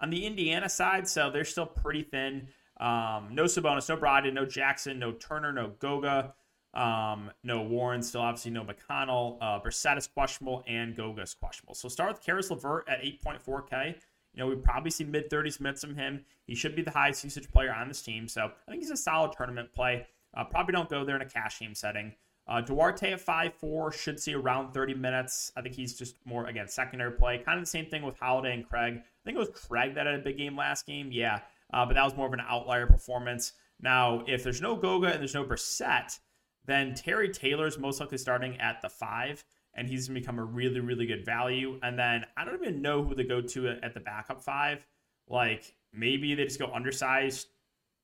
On 0.00 0.10
the 0.10 0.26
Indiana 0.26 0.68
side, 0.68 1.06
so 1.06 1.30
they're 1.30 1.44
still 1.44 1.66
pretty 1.66 2.02
thin. 2.02 2.48
Um, 2.78 3.28
no 3.32 3.44
Sabonis, 3.44 3.88
no 3.88 3.96
Brogdon, 3.96 4.32
no 4.32 4.44
Jackson, 4.44 4.98
no 4.98 5.12
Turner, 5.12 5.52
no 5.52 5.72
Goga, 5.78 6.34
um, 6.74 7.30
no 7.44 7.62
Warren, 7.62 8.02
still 8.02 8.22
obviously 8.22 8.50
no 8.50 8.64
McConnell. 8.64 9.38
Uh, 9.40 9.60
Brissett 9.60 9.96
is 9.96 10.06
questionable 10.06 10.64
and 10.66 10.96
Goga 10.96 11.22
is 11.22 11.34
questionable. 11.34 11.74
So 11.74 11.88
start 11.88 12.12
with 12.12 12.22
Caris 12.24 12.50
LeVert 12.50 12.88
at 12.88 13.00
8.4K. 13.02 13.94
You 14.34 14.40
know, 14.40 14.48
we 14.48 14.56
probably 14.56 14.90
see 14.90 15.04
mid 15.04 15.30
30s 15.30 15.60
minutes 15.60 15.84
from 15.84 15.94
him. 15.94 16.24
He 16.46 16.56
should 16.56 16.74
be 16.74 16.82
the 16.82 16.90
highest 16.90 17.22
usage 17.22 17.48
player 17.50 17.72
on 17.72 17.86
this 17.86 18.02
team. 18.02 18.26
So 18.26 18.50
I 18.66 18.70
think 18.70 18.82
he's 18.82 18.90
a 18.90 18.96
solid 18.96 19.32
tournament 19.32 19.72
play. 19.72 20.06
Uh, 20.36 20.42
probably 20.42 20.72
don't 20.72 20.88
go 20.88 21.04
there 21.04 21.14
in 21.14 21.22
a 21.22 21.28
cash 21.28 21.60
game 21.60 21.74
setting. 21.74 22.12
Uh, 22.46 22.60
Duarte 22.60 23.12
at 23.12 23.24
5'4 23.24 23.92
should 23.92 24.20
see 24.20 24.34
around 24.34 24.74
30 24.74 24.94
minutes. 24.94 25.50
I 25.56 25.62
think 25.62 25.74
he's 25.74 25.96
just 25.96 26.16
more, 26.26 26.46
again, 26.46 26.68
secondary 26.68 27.12
play. 27.12 27.38
Kind 27.38 27.58
of 27.58 27.64
the 27.64 27.70
same 27.70 27.86
thing 27.86 28.02
with 28.02 28.18
Holiday 28.18 28.52
and 28.52 28.68
Craig. 28.68 28.96
I 28.96 29.24
think 29.24 29.36
it 29.36 29.38
was 29.38 29.48
Craig 29.48 29.94
that 29.94 30.06
had 30.06 30.16
a 30.16 30.22
big 30.22 30.36
game 30.36 30.56
last 30.56 30.84
game. 30.84 31.10
Yeah, 31.10 31.40
uh, 31.74 31.84
but 31.84 31.94
that 31.94 32.04
was 32.04 32.16
more 32.16 32.26
of 32.26 32.32
an 32.32 32.40
outlier 32.48 32.86
performance. 32.86 33.52
Now, 33.80 34.22
if 34.28 34.44
there's 34.44 34.62
no 34.62 34.76
Goga 34.76 35.08
and 35.08 35.20
there's 35.20 35.34
no 35.34 35.44
Brissett, 35.44 36.18
then 36.64 36.94
Terry 36.94 37.28
Taylor's 37.28 37.78
most 37.78 38.00
likely 38.00 38.16
starting 38.16 38.58
at 38.60 38.80
the 38.80 38.88
five, 38.88 39.44
and 39.74 39.88
he's 39.88 40.06
going 40.06 40.14
to 40.14 40.20
become 40.20 40.38
a 40.38 40.44
really, 40.44 40.80
really 40.80 41.04
good 41.04 41.26
value. 41.26 41.78
And 41.82 41.98
then 41.98 42.24
I 42.36 42.44
don't 42.44 42.62
even 42.62 42.80
know 42.80 43.02
who 43.02 43.14
to 43.16 43.24
go 43.24 43.40
to 43.40 43.68
at 43.82 43.92
the 43.92 44.00
backup 44.00 44.42
five. 44.42 44.86
Like 45.28 45.74
maybe 45.92 46.34
they 46.34 46.44
just 46.44 46.60
go 46.60 46.70
undersized 46.72 47.48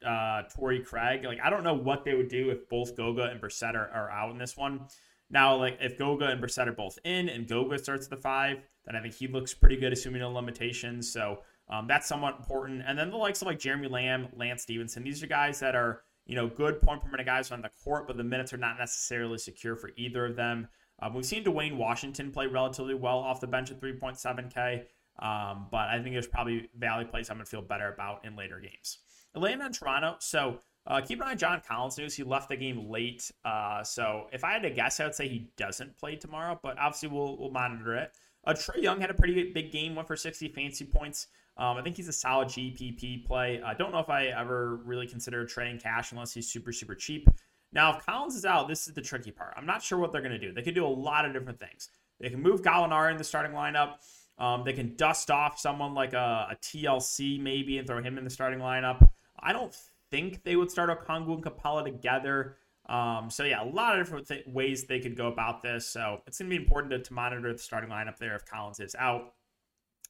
uh, 0.05 0.43
Craig. 0.85 1.25
Like, 1.25 1.39
I 1.43 1.49
don't 1.49 1.63
know 1.63 1.75
what 1.75 2.05
they 2.05 2.15
would 2.15 2.29
do 2.29 2.51
if 2.51 2.69
both 2.69 2.97
Goga 2.97 3.31
and 3.31 3.41
Brissett 3.41 3.75
are, 3.75 3.89
are 3.91 4.11
out 4.11 4.33
in 4.33 4.39
this 4.39 4.57
one. 4.57 4.87
Now, 5.31 5.57
like 5.57 5.79
if 5.81 5.97
Goga 5.97 6.27
and 6.27 6.43
Brissett 6.43 6.67
are 6.67 6.73
both 6.73 6.99
in 7.05 7.29
and 7.29 7.47
Goga 7.47 7.79
starts 7.79 8.09
the 8.09 8.17
five, 8.17 8.59
then 8.85 8.97
I 8.97 9.01
think 9.01 9.15
he 9.15 9.29
looks 9.29 9.55
pretty 9.55 9.77
good, 9.77 9.93
assuming 9.93 10.23
no 10.23 10.31
limitations. 10.33 11.13
So 11.13 11.43
um, 11.71 11.87
that's 11.87 12.07
somewhat 12.07 12.37
important. 12.39 12.83
And 12.87 12.99
then 12.99 13.11
the 13.11 13.17
likes 13.17 13.41
of 13.41 13.47
like 13.47 13.59
Jeremy 13.59 13.89
Lamb, 13.89 14.29
Lance 14.37 14.63
Stephenson, 14.63 15.05
these 15.05 15.23
are 15.23 15.27
guys 15.27 15.61
that 15.61 15.75
are 15.75 16.03
you 16.27 16.37
know 16.37 16.49
good 16.49 16.81
point 16.81 17.03
per 17.03 17.11
minute 17.11 17.27
guys 17.27 17.51
on 17.51 17.63
the 17.63 17.71
court, 17.83 18.07
but 18.07 18.17
the 18.17 18.25
minutes 18.25 18.53
are 18.53 18.59
not 18.59 18.79
necessarily 18.79 19.39
secure 19.39 19.77
for 19.77 19.91
either 19.97 20.27
of 20.27 20.37
them. 20.37 20.69
Um, 21.03 21.15
we've 21.15 21.25
seen 21.25 21.43
Duane 21.43 21.79
Washington 21.79 22.31
play 22.31 22.47
relatively 22.47 22.95
well 22.95 23.19
off 23.19 23.41
the 23.41 23.47
bench 23.47 23.71
at 23.71 23.81
3.7K, 23.81 24.83
um, 25.19 25.67
but 25.71 25.89
I 25.89 25.99
think 26.03 26.15
there's 26.15 26.27
probably 26.27 26.69
Valley 26.79 27.07
plays 27.07 27.31
I'm 27.31 27.37
going 27.37 27.47
to 27.47 27.51
feel 27.51 27.63
better 27.63 27.93
about 27.93 28.25
in 28.25 28.37
later 28.37 28.61
games. 28.61 28.99
Atlanta 29.35 29.67
and 29.67 29.75
Toronto. 29.75 30.17
So 30.19 30.61
uh, 30.87 31.01
keep 31.01 31.21
an 31.21 31.29
eye 31.29 31.31
on 31.33 31.39
John 31.39 31.63
Collins 31.67 31.99
news. 31.99 32.15
He 32.15 32.23
left 32.23 32.49
the 32.49 32.57
game 32.57 32.91
late. 32.91 33.31
Uh, 33.45 33.83
so 33.83 34.27
if 34.33 34.45
I 34.45 34.53
had 34.53 34.63
to 34.63 34.71
guess, 34.71 35.01
I 35.01 35.05
would 35.05 35.15
say 35.15 35.29
he 35.29 35.51
doesn't 35.57 35.97
play 35.97 36.17
tomorrow, 36.17 36.59
but 36.63 36.79
obviously 36.79 37.09
we'll, 37.09 37.39
we'll 37.39 37.51
monitor 37.51 37.95
it. 37.97 38.13
Uh, 38.45 38.53
Trae 38.53 38.83
Young 38.83 39.01
had 39.01 39.11
a 39.11 39.15
pretty 39.15 39.53
big 39.53 39.71
game, 39.71 39.95
went 39.95 40.09
for 40.09 40.17
60 40.17 40.49
fancy 40.49 40.85
points. 40.85 41.29
Um, 41.57 41.77
I 41.77 41.83
think 41.83 41.97
he's 41.97 42.09
a 42.09 42.13
solid 42.13 42.49
GPP 42.49 43.27
play. 43.27 43.61
I 43.63 43.75
don't 43.75 43.93
know 43.93 43.99
if 43.99 44.09
I 44.09 44.27
ever 44.27 44.77
really 44.85 45.07
consider 45.07 45.45
trading 45.45 45.79
cash 45.79 46.13
unless 46.13 46.33
he's 46.33 46.51
super, 46.51 46.73
super 46.73 46.95
cheap. 46.95 47.29
Now, 47.73 47.97
if 47.97 48.05
Collins 48.05 48.35
is 48.35 48.45
out, 48.45 48.67
this 48.67 48.89
is 48.89 48.95
the 48.95 49.03
tricky 49.03 49.31
part. 49.31 49.55
I'm 49.57 49.67
not 49.67 49.83
sure 49.83 49.99
what 49.99 50.11
they're 50.11 50.23
going 50.23 50.33
to 50.33 50.39
do. 50.39 50.53
They 50.53 50.63
could 50.63 50.75
do 50.75 50.87
a 50.87 50.89
lot 50.89 51.25
of 51.25 51.33
different 51.33 51.61
things. 51.61 51.91
They 52.19 52.31
can 52.31 52.43
move 52.43 52.63
Gallinari 52.63 53.13
in 53.13 53.17
the 53.17 53.25
starting 53.25 53.53
lineup. 53.53 53.95
Um, 54.39 54.65
they 54.65 54.73
can 54.73 54.97
dust 54.97 55.31
off 55.31 55.59
someone 55.59 55.95
like 55.95 56.15
a, 56.15 56.49
a, 56.51 56.57
TLC 56.57 57.39
maybe 57.39 57.77
and 57.77 57.87
throw 57.87 58.03
him 58.03 58.17
in 58.17 58.25
the 58.25 58.31
starting 58.31 58.59
lineup. 58.59 59.07
I 59.39 59.53
don't 59.53 59.75
think 60.11 60.43
they 60.45 60.57
would 60.57 60.71
start 60.71 60.89
Okongwu 60.89 61.35
and 61.35 61.45
Capela 61.45 61.85
together. 61.85 62.57
Um, 62.89 63.29
so 63.31 63.45
yeah, 63.45 63.63
a 63.63 63.69
lot 63.69 63.99
of 63.99 64.05
different 64.05 64.27
th- 64.27 64.47
ways 64.47 64.85
they 64.85 64.99
could 64.99 65.15
go 65.15 65.27
about 65.27 65.61
this. 65.61 65.87
So 65.87 66.23
it's 66.27 66.39
going 66.39 66.51
to 66.51 66.57
be 66.57 66.63
important 66.63 66.91
to, 66.93 66.99
to 67.01 67.13
monitor 67.13 67.53
the 67.53 67.59
starting 67.59 67.91
lineup 67.91 68.17
there 68.17 68.35
if 68.35 68.47
Collins 68.47 68.81
is 68.81 68.95
out. 68.99 69.35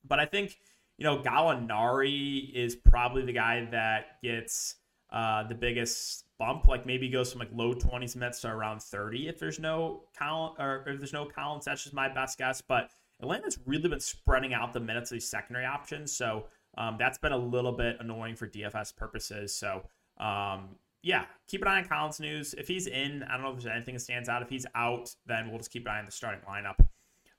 But 0.06 0.20
I 0.20 0.26
think 0.26 0.59
you 1.00 1.07
know, 1.07 1.19
Gallinari 1.19 2.52
is 2.52 2.76
probably 2.76 3.23
the 3.23 3.33
guy 3.33 3.66
that 3.71 4.21
gets 4.23 4.76
uh, 5.11 5.49
the 5.49 5.54
biggest 5.54 6.26
bump. 6.38 6.69
Like 6.69 6.85
maybe 6.85 7.09
goes 7.09 7.33
from 7.33 7.38
like 7.38 7.49
low 7.54 7.73
20s 7.73 8.16
minutes 8.16 8.42
to 8.42 8.49
around 8.49 8.83
30 8.83 9.28
if 9.28 9.38
there's 9.38 9.59
no 9.59 10.02
Collins 10.16 10.57
or 10.59 10.85
if 10.87 10.99
there's 10.99 11.14
no 11.14 11.25
Collins. 11.25 11.64
That's 11.64 11.83
just 11.83 11.95
my 11.95 12.11
best 12.11 12.37
guess. 12.37 12.61
But 12.61 12.90
Atlanta's 13.23 13.59
really 13.64 13.88
been 13.88 13.99
spreading 13.99 14.52
out 14.52 14.75
the 14.75 14.80
minutes 14.80 15.11
of 15.11 15.16
these 15.16 15.28
secondary 15.28 15.64
options. 15.64 16.12
So 16.12 16.45
um, 16.76 16.97
that's 16.99 17.16
been 17.16 17.33
a 17.33 17.38
little 17.38 17.73
bit 17.73 17.97
annoying 18.00 18.37
for 18.37 18.47
DFS 18.47 18.95
purposes. 18.95 19.57
So 19.57 19.87
um, 20.19 20.76
yeah, 21.02 21.25
keep 21.49 21.62
an 21.62 21.69
eye 21.69 21.78
on 21.78 21.87
Collins 21.87 22.21
news. 22.21 22.54
If 22.59 22.69
he's 22.69 22.87
in, 22.87 23.23
I 23.23 23.38
don't 23.38 23.42
know 23.45 23.52
if 23.52 23.62
there's 23.62 23.75
anything 23.75 23.95
that 23.95 24.00
stands 24.00 24.28
out. 24.28 24.42
If 24.42 24.50
he's 24.50 24.66
out, 24.75 25.14
then 25.25 25.49
we'll 25.49 25.59
just 25.61 25.71
keep 25.71 25.87
an 25.87 25.92
eye 25.92 25.99
on 25.99 26.04
the 26.04 26.12
starting 26.12 26.42
lineup. 26.47 26.78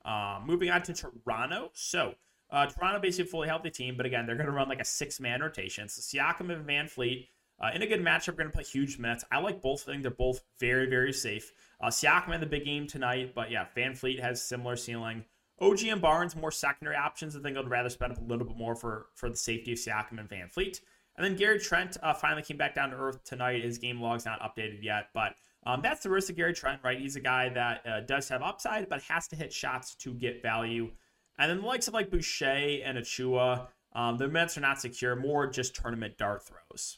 Um, 0.04 0.48
moving 0.48 0.72
on 0.72 0.82
to 0.82 0.94
Toronto. 0.94 1.70
So 1.74 2.16
uh, 2.52 2.66
Toronto 2.66 3.00
basically 3.00 3.30
fully 3.30 3.48
healthy 3.48 3.70
team, 3.70 3.96
but 3.96 4.06
again, 4.06 4.26
they're 4.26 4.36
going 4.36 4.48
to 4.48 4.52
run 4.52 4.70
like 4.70 4.82
a 4.82 4.86
six 4.86 5.20
man 5.20 5.42
rotation. 5.42 5.88
So 5.88 6.02
Siakam 6.02 6.52
and 6.52 6.68
VanVleet 6.68 7.28
uh, 7.62 7.70
in 7.74 7.82
a 7.82 7.88
good 7.88 8.02
matchup 8.02 8.36
going 8.36 8.50
to 8.50 8.54
play 8.54 8.64
huge 8.64 8.98
minutes. 8.98 9.24
I 9.32 9.40
like 9.40 9.62
both. 9.62 9.88
I 9.88 9.92
think 9.92 10.02
they're 10.02 10.12
both 10.12 10.42
very, 10.60 10.90
very 10.90 11.14
safe. 11.14 11.52
Uh, 11.80 11.88
Siakam 11.88 12.34
in 12.34 12.42
the 12.42 12.48
big 12.48 12.66
game 12.66 12.88
tonight, 12.88 13.34
but 13.36 13.52
yeah, 13.52 13.66
VanVleet 13.76 14.20
has 14.20 14.42
similar 14.42 14.76
ceiling. 14.76 15.26
OG 15.62 15.84
and 15.84 16.02
Barnes 16.02 16.36
more 16.36 16.52
secondary 16.52 16.96
options. 16.96 17.36
I 17.36 17.40
think 17.40 17.56
I'd 17.56 17.70
rather 17.70 17.90
spend 17.90 18.14
up 18.14 18.20
a 18.20 18.24
little 18.24 18.48
bit 18.48 18.58
more 18.58 18.76
for 18.76 19.08
for 19.16 19.30
the 19.30 19.38
safety 19.38 19.74
of 19.74 19.78
Siakam 19.78 20.20
and 20.20 20.28
VanVleet. 20.28 20.80
And 21.16 21.26
then 21.26 21.36
Gary 21.36 21.60
Trent 21.60 21.98
uh, 22.02 22.14
finally 22.14 22.42
came 22.42 22.58
back 22.58 22.74
down 22.74 22.90
to 22.90 22.96
earth 22.96 23.24
tonight. 23.24 23.64
His 23.64 23.78
game 23.78 24.02
log's 24.02 24.26
not 24.26 24.40
updated 24.42 24.82
yet, 24.82 25.10
but 25.14 25.36
um, 25.66 25.82
that's 25.82 26.02
the 26.02 26.10
risk 26.10 26.32
of 26.32 26.36
Gary 26.36 26.54
Trent, 26.54 26.80
right? 26.84 27.00
He's 27.00 27.16
a 27.16 27.20
guy 27.20 27.50
that 27.50 27.86
uh, 27.86 28.00
does 28.02 28.28
have 28.30 28.42
upside, 28.42 28.90
but 28.90 29.02
has 29.04 29.28
to 29.28 29.36
hit 29.36 29.54
shots 29.54 29.94
to 29.96 30.14
get 30.14 30.42
value. 30.42 30.90
And 31.38 31.50
then 31.50 31.62
the 31.62 31.68
likes 31.68 31.88
of 31.88 31.94
like 31.94 32.12
Boucher 32.12 32.82
and 32.84 32.98
Achiuwa, 32.98 33.68
um, 33.94 34.18
the 34.18 34.28
minutes 34.28 34.58
are 34.58 34.62
not 34.62 34.80
secure, 34.80 35.16
more 35.16 35.48
just 35.48 35.76
tournament 35.76 36.18
dart 36.18 36.44
throws. 36.44 36.98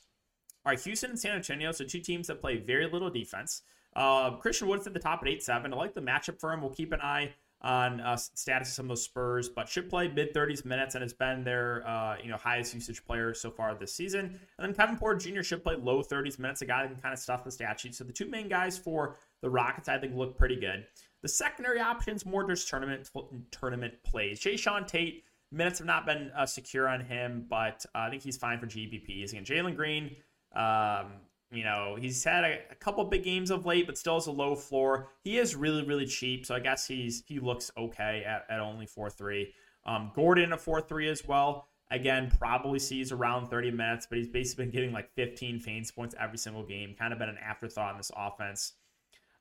All 0.65 0.71
right, 0.71 0.79
Houston 0.79 1.11
and 1.11 1.19
San 1.19 1.35
Antonio, 1.35 1.71
so 1.71 1.83
two 1.83 1.99
teams 1.99 2.27
that 2.27 2.39
play 2.39 2.57
very 2.57 2.89
little 2.89 3.09
defense. 3.09 3.63
Uh, 3.95 4.31
Christian 4.37 4.67
Wood's 4.67 4.87
at 4.87 4.93
the 4.93 4.99
top 4.99 5.21
at 5.21 5.27
8 5.27 5.43
7. 5.43 5.73
I 5.73 5.75
like 5.75 5.93
the 5.93 6.01
matchup 6.01 6.39
for 6.39 6.51
him. 6.51 6.61
We'll 6.61 6.71
keep 6.71 6.93
an 6.93 7.01
eye 7.01 7.33
on 7.61 8.01
uh, 8.01 8.17
status 8.17 8.69
of 8.69 8.73
some 8.73 8.85
of 8.85 8.89
those 8.89 9.03
Spurs, 9.03 9.47
but 9.47 9.69
should 9.69 9.89
play 9.89 10.07
mid 10.09 10.33
30s 10.33 10.65
minutes 10.65 10.95
and 10.95 11.01
has 11.01 11.13
been 11.13 11.43
their 11.43 11.87
uh, 11.87 12.17
you 12.21 12.29
know 12.29 12.37
highest 12.37 12.73
usage 12.73 13.05
player 13.05 13.33
so 13.33 13.49
far 13.49 13.73
this 13.75 13.93
season. 13.93 14.39
And 14.57 14.67
then 14.67 14.73
Kevin 14.73 14.97
Porter 14.97 15.19
Jr. 15.19 15.43
should 15.43 15.63
play 15.63 15.75
low 15.75 16.01
30s 16.01 16.39
minutes, 16.39 16.61
a 16.61 16.65
guy 16.65 16.83
that 16.83 16.91
can 16.91 17.01
kind 17.01 17.13
of 17.13 17.19
stuff 17.19 17.43
the 17.43 17.51
stat 17.51 17.79
sheet. 17.79 17.95
So 17.95 18.03
the 18.03 18.13
two 18.13 18.27
main 18.27 18.49
guys 18.49 18.77
for 18.77 19.17
the 19.41 19.49
Rockets, 19.49 19.87
I 19.87 19.97
think, 19.97 20.15
look 20.15 20.37
pretty 20.37 20.57
good. 20.57 20.85
The 21.23 21.29
secondary 21.29 21.79
options, 21.79 22.25
more 22.25 22.43
just 22.43 22.67
tournament 22.67 23.09
tournament 23.49 23.93
plays. 24.03 24.41
Jae'Sean 24.41 24.85
Tate, 24.85 25.23
minutes 25.51 25.79
have 25.79 25.87
not 25.87 26.05
been 26.05 26.29
uh, 26.35 26.45
secure 26.45 26.87
on 26.87 26.99
him, 26.99 27.45
but 27.49 27.85
uh, 27.95 27.99
I 27.99 28.09
think 28.09 28.21
he's 28.21 28.35
fine 28.35 28.59
for 28.59 28.67
GPPs. 28.67 29.31
Again, 29.31 29.45
Jalen 29.45 29.75
Green, 29.77 30.17
um, 30.53 31.13
you 31.49 31.63
know, 31.63 31.95
he's 31.97 32.21
had 32.25 32.43
a, 32.43 32.59
a, 32.71 32.75
couple 32.75 33.05
big 33.05 33.23
games 33.23 33.51
of 33.51 33.65
late, 33.65 33.85
but 33.85 33.97
still 33.97 34.15
has 34.15 34.27
a 34.27 34.31
low 34.31 34.53
floor. 34.53 35.11
He 35.23 35.37
is 35.37 35.55
really, 35.55 35.85
really 35.85 36.05
cheap, 36.05 36.45
so 36.45 36.55
I 36.55 36.59
guess 36.59 36.85
he's 36.87 37.23
he 37.25 37.39
looks 37.39 37.71
okay 37.77 38.25
at, 38.27 38.45
at 38.49 38.59
only 38.59 38.85
four 38.85 39.09
three. 39.09 39.53
Um, 39.85 40.11
Gordon 40.13 40.51
a 40.51 40.57
four 40.57 40.81
three 40.81 41.07
as 41.07 41.25
well. 41.25 41.69
Again, 41.89 42.31
probably 42.37 42.79
sees 42.79 43.11
around 43.11 43.49
30 43.49 43.71
minutes, 43.71 44.07
but 44.09 44.17
he's 44.17 44.27
basically 44.27 44.65
been 44.65 44.71
getting 44.71 44.91
like 44.91 45.13
15 45.13 45.59
fantasy 45.59 45.93
points 45.95 46.15
every 46.19 46.39
single 46.39 46.63
game. 46.63 46.95
Kind 46.97 47.13
of 47.13 47.19
been 47.19 47.29
an 47.29 47.37
afterthought 47.37 47.91
in 47.91 47.97
this 47.97 48.11
offense. 48.17 48.73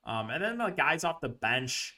Um, 0.05 0.31
and 0.31 0.43
then 0.43 0.59
the 0.59 0.71
guys 0.71 1.05
off 1.05 1.21
the 1.21 1.29
bench, 1.29 1.97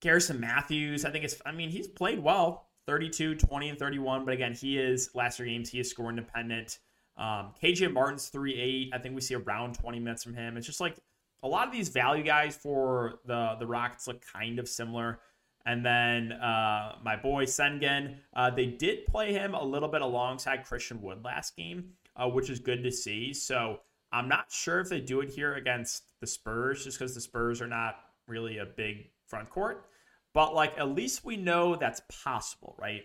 Garrison 0.00 0.40
Mathews, 0.40 1.04
I 1.04 1.10
think 1.10 1.24
it's, 1.24 1.40
I 1.46 1.52
mean, 1.52 1.70
he's 1.70 1.88
played 1.88 2.18
well 2.18 2.68
32, 2.86 3.36
20, 3.36 3.68
and 3.70 3.78
31. 3.78 4.24
But 4.24 4.34
again, 4.34 4.54
he 4.54 4.78
is, 4.78 5.10
last 5.14 5.38
year 5.38 5.48
games, 5.48 5.70
he 5.70 5.80
is 5.80 5.90
score 5.90 6.10
independent. 6.10 6.78
Um, 7.16 7.52
KJ 7.62 7.92
Martin's 7.92 8.28
3 8.28 8.54
8. 8.54 8.90
I 8.92 8.98
think 8.98 9.14
we 9.14 9.20
see 9.20 9.34
around 9.34 9.74
20 9.74 9.98
minutes 10.00 10.22
from 10.22 10.34
him. 10.34 10.56
It's 10.56 10.66
just 10.66 10.80
like 10.80 10.98
a 11.42 11.48
lot 11.48 11.66
of 11.66 11.72
these 11.72 11.88
value 11.88 12.22
guys 12.22 12.56
for 12.56 13.20
the, 13.24 13.56
the 13.58 13.66
Rockets 13.66 14.06
look 14.06 14.22
kind 14.32 14.58
of 14.58 14.68
similar. 14.68 15.20
And 15.64 15.84
then 15.84 16.32
uh, 16.32 16.96
my 17.02 17.16
boy 17.16 17.44
Sengun, 17.44 18.16
uh, 18.34 18.50
they 18.50 18.66
did 18.66 19.04
play 19.06 19.32
him 19.32 19.54
a 19.54 19.62
little 19.62 19.88
bit 19.88 20.00
alongside 20.00 20.64
Christian 20.64 21.02
Wood 21.02 21.24
last 21.24 21.56
game, 21.56 21.92
uh, 22.14 22.28
which 22.28 22.50
is 22.50 22.60
good 22.60 22.84
to 22.84 22.92
see. 22.92 23.34
So 23.34 23.80
I'm 24.16 24.28
not 24.28 24.46
sure 24.50 24.80
if 24.80 24.88
they 24.88 25.00
do 25.00 25.20
it 25.20 25.28
here 25.28 25.54
against 25.54 26.04
the 26.20 26.26
Spurs, 26.26 26.84
just 26.84 26.98
because 26.98 27.14
the 27.14 27.20
Spurs 27.20 27.60
are 27.60 27.66
not 27.66 27.96
really 28.26 28.58
a 28.58 28.64
big 28.64 29.10
front 29.26 29.50
court. 29.50 29.84
But 30.32 30.54
like 30.54 30.78
at 30.78 30.88
least 30.88 31.24
we 31.24 31.36
know 31.36 31.76
that's 31.76 32.00
possible, 32.22 32.74
right? 32.78 33.02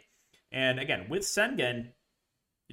And 0.53 0.79
again, 0.79 1.07
with 1.09 1.23
Sengun, 1.23 1.89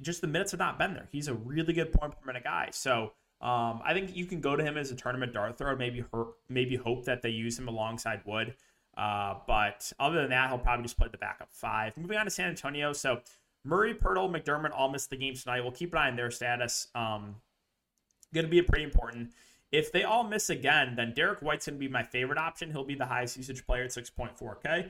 just 0.01 0.21
the 0.21 0.27
minutes 0.27 0.51
have 0.51 0.59
not 0.59 0.79
been 0.79 0.93
there. 0.93 1.09
He's 1.11 1.27
a 1.27 1.33
really 1.33 1.73
good 1.73 1.91
point 1.91 2.13
per 2.13 2.25
minute 2.25 2.45
guy. 2.45 2.69
So 2.71 3.11
um, 3.41 3.81
I 3.83 3.93
think 3.93 4.15
you 4.15 4.25
can 4.25 4.39
go 4.39 4.55
to 4.55 4.63
him 4.63 4.77
as 4.77 4.89
a 4.91 4.95
tournament 4.95 5.33
dart 5.33 5.57
thrower. 5.57 5.75
Maybe 5.75 6.03
maybe 6.47 6.77
hope 6.77 7.05
that 7.05 7.21
they 7.21 7.29
use 7.29 7.59
him 7.59 7.67
alongside 7.67 8.21
Wood. 8.25 8.55
Uh, 8.97 9.35
but 9.47 9.91
other 9.99 10.21
than 10.21 10.29
that, 10.29 10.49
he'll 10.49 10.57
probably 10.57 10.83
just 10.83 10.97
play 10.97 11.09
the 11.11 11.17
backup 11.17 11.49
five. 11.51 11.97
Moving 11.97 12.17
on 12.17 12.25
to 12.25 12.31
San 12.31 12.49
Antonio. 12.49 12.93
So 12.93 13.19
Murray, 13.65 13.93
Poeltl, 13.93 14.29
McDermott 14.29 14.71
all 14.73 14.89
missed 14.89 15.09
the 15.09 15.17
game 15.17 15.35
tonight. 15.35 15.61
We'll 15.61 15.71
keep 15.71 15.91
an 15.93 15.99
eye 15.99 16.07
on 16.07 16.15
their 16.15 16.31
status. 16.31 16.87
Um, 16.95 17.35
going 18.33 18.45
to 18.45 18.49
be 18.49 18.59
a 18.59 18.63
pretty 18.63 18.83
important. 18.83 19.31
If 19.71 19.91
they 19.91 20.03
all 20.03 20.23
miss 20.23 20.49
again, 20.49 20.95
then 20.95 21.13
Derek 21.15 21.41
White's 21.41 21.67
going 21.67 21.75
to 21.75 21.79
be 21.79 21.87
my 21.87 22.03
favorite 22.03 22.39
option. 22.39 22.71
He'll 22.71 22.83
be 22.83 22.95
the 22.95 23.05
highest 23.05 23.37
usage 23.37 23.65
player 23.65 23.83
at 23.83 23.91
6.4K. 23.91 24.89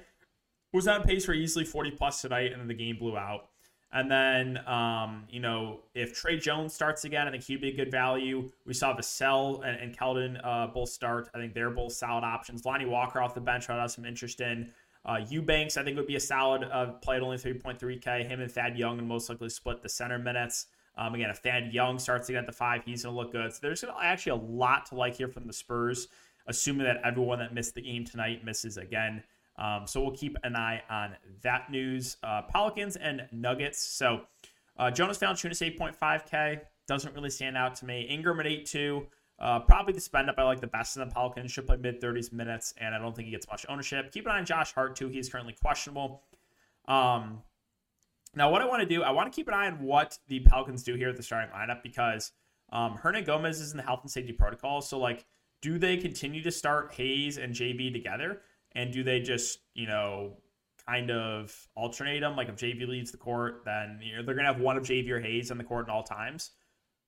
Was 0.72 0.88
on 0.88 1.03
pace 1.03 1.25
for 1.25 1.34
easily 1.34 1.65
40 1.65 1.91
plus 1.91 2.22
tonight, 2.22 2.51
and 2.51 2.62
then 2.62 2.67
the 2.67 2.74
game 2.74 2.98
blew 2.98 3.17
out. 3.17 3.50
And 3.91 4.10
then, 4.10 4.60
um, 4.67 5.25
you 5.31 5.39
know, 5.39 5.79
if 5.96 6.13
Tre 6.13 6.38
Jones 6.38 6.75
starts 6.75 7.05
again, 7.05 7.27
I 7.27 7.31
think 7.31 7.43
he'd 7.43 7.60
be 7.60 7.69
a 7.69 7.75
good 7.75 7.89
value. 7.89 8.50
We 8.65 8.75
saw 8.75 8.96
Vassell 8.96 9.65
and, 9.65 9.79
and 9.79 9.98
Keldon 9.98 10.39
uh, 10.43 10.67
both 10.67 10.89
start. 10.89 11.29
I 11.34 11.39
think 11.39 11.55
they're 11.55 11.72
both 11.72 11.93
solid 11.93 12.24
options. 12.24 12.65
Lonnie 12.65 12.86
Walker 12.86 13.19
off 13.19 13.34
the 13.34 13.41
bench, 13.41 13.67
I 13.69 13.81
have 13.81 13.89
some 13.91 14.05
interest 14.05 14.41
in. 14.41 14.72
Uh, 15.05 15.22
Eubanks, 15.27 15.75
I 15.75 15.84
think, 15.84 15.98
would 15.98 16.05
be 16.05 16.17
a 16.17 16.19
solid 16.19 16.63
uh, 16.72 16.88
play 17.01 17.15
at 17.15 17.24
only 17.24 17.38
3.3K. 17.38 18.27
Him 18.27 18.41
and 18.41 18.51
Thad 18.51 18.77
Young 18.77 19.00
and 19.00 19.08
most 19.08 19.27
likely 19.27 19.50
split 19.50 19.81
the 19.81 19.89
center 19.89 20.19
minutes. 20.19 20.67
Um, 21.00 21.15
again, 21.15 21.29
if 21.29 21.38
Thad 21.38 21.74
Young 21.74 21.98
starts 21.98 22.27
again 22.27 22.41
at 22.41 22.46
the 22.46 22.51
five, 22.51 22.84
he's 22.84 23.03
going 23.03 23.15
to 23.15 23.22
look 23.22 23.32
good. 23.32 23.53
So 23.53 23.60
there's 23.62 23.86
actually 24.01 24.32
a 24.34 24.44
lot 24.44 24.86
to 24.88 24.96
like 24.96 25.15
here 25.15 25.29
from 25.29 25.48
the 25.48 25.53
Spurs, 25.53 26.10
assuming 26.46 26.86
that 26.86 26.98
everyone 27.06 27.39
that 27.39 27.53
missed 27.53 27.74
the 27.74 27.82
game 27.82 28.03
tonight 28.03 28.44
misses 28.44 28.75
again. 28.75 29.24
Um, 29.58 29.88
so 29.88 30.01
we'll 30.01 30.15
keep 30.15 30.36
an 30.44 30.58
eye 30.58 30.84
on 30.89 31.15
that 31.41 31.72
news. 31.72 32.18
Uh, 32.22 32.41
Pelicans 32.41 32.98
and 32.98 33.25
Nuggets. 33.32 33.82
So 33.82 34.24
uh, 34.77 34.91
Jonas 34.91 35.18
Valanciunas 35.18 35.77
8.5K 35.77 36.62
doesn't 36.86 37.15
really 37.15 37.29
stand 37.29 37.56
out 37.56 37.75
to 37.75 37.86
me. 37.86 38.01
Ingram 38.01 38.41
at 38.41 38.46
8.2. 38.46 39.06
Uh, 39.39 39.60
probably 39.60 39.94
the 39.94 40.01
spend 40.01 40.29
up 40.29 40.36
I 40.38 40.44
like 40.44 40.60
the 40.60 40.68
best 40.68 40.98
in 40.98 41.08
the 41.08 41.13
Pelicans. 41.13 41.50
Should 41.50 41.65
play 41.65 41.77
mid 41.77 42.01
30s 42.01 42.34
minutes, 42.34 42.74
and 42.77 42.94
I 42.94 43.00
don't 43.00 43.15
think 43.15 43.27
he 43.27 43.32
gets 43.32 43.48
much 43.48 43.65
ownership. 43.70 44.12
Keep 44.12 44.25
an 44.25 44.34
eye 44.34 44.39
on 44.39 44.46
Josh 44.46 44.74
Hart 44.74 44.98
too. 44.98 45.08
He's 45.08 45.29
currently 45.29 45.56
questionable. 45.62 46.24
Um, 46.89 47.41
Now, 48.36 48.52
what 48.52 48.62
I 48.62 48.66
want 48.66 48.82
to 48.82 48.88
do, 48.88 49.04
I 49.04 49.12
want 49.12 49.32
to 49.32 49.36
keep 49.36 49.48
an 49.48 49.54
eye 49.54 49.68
on 49.68 49.82
what 49.82 50.18
the 50.28 50.40
Pelicans 50.42 50.84
do 50.84 50.96
here 50.96 51.10
at 51.10 51.18
the 51.18 51.24
starting 51.24 51.50
lineup 51.52 51.82
because 51.82 52.32
um, 52.72 52.98
Hernangomez 52.98 53.62
is 53.62 53.72
in 53.72 53.78
the 53.78 53.84
health 53.84 54.02
and 54.04 54.12
safety 54.12 54.34
protocol. 54.34 54.82
So, 54.82 55.00
like, 55.00 55.26
do 55.62 55.78
they 55.78 55.98
continue 55.98 56.44
to 56.44 56.52
start 56.52 56.94
Hayes 56.94 57.38
and 57.38 57.54
JB 57.54 57.92
together? 57.92 58.42
And 58.74 58.94
do 58.94 59.04
they 59.04 59.20
just, 59.20 59.60
you 59.74 59.88
know, 59.88 60.38
kind 60.86 61.10
of 61.10 61.56
alternate 61.76 62.20
them? 62.20 62.36
Like, 62.36 62.50
if 62.50 62.56
JB 62.56 62.88
leads 62.88 63.12
the 63.12 63.18
court, 63.18 63.64
then 63.66 64.00
you 64.02 64.16
know, 64.16 64.24
they're 64.24 64.36
going 64.36 64.46
to 64.46 64.54
have 64.54 64.62
one 64.62 64.78
of 64.78 64.84
JB 64.84 65.10
or 65.10 65.20
Hayes 65.20 65.50
on 65.50 65.58
the 65.58 65.64
court 65.64 65.88
at 65.90 65.94
all 65.94 66.04
times. 66.04 66.52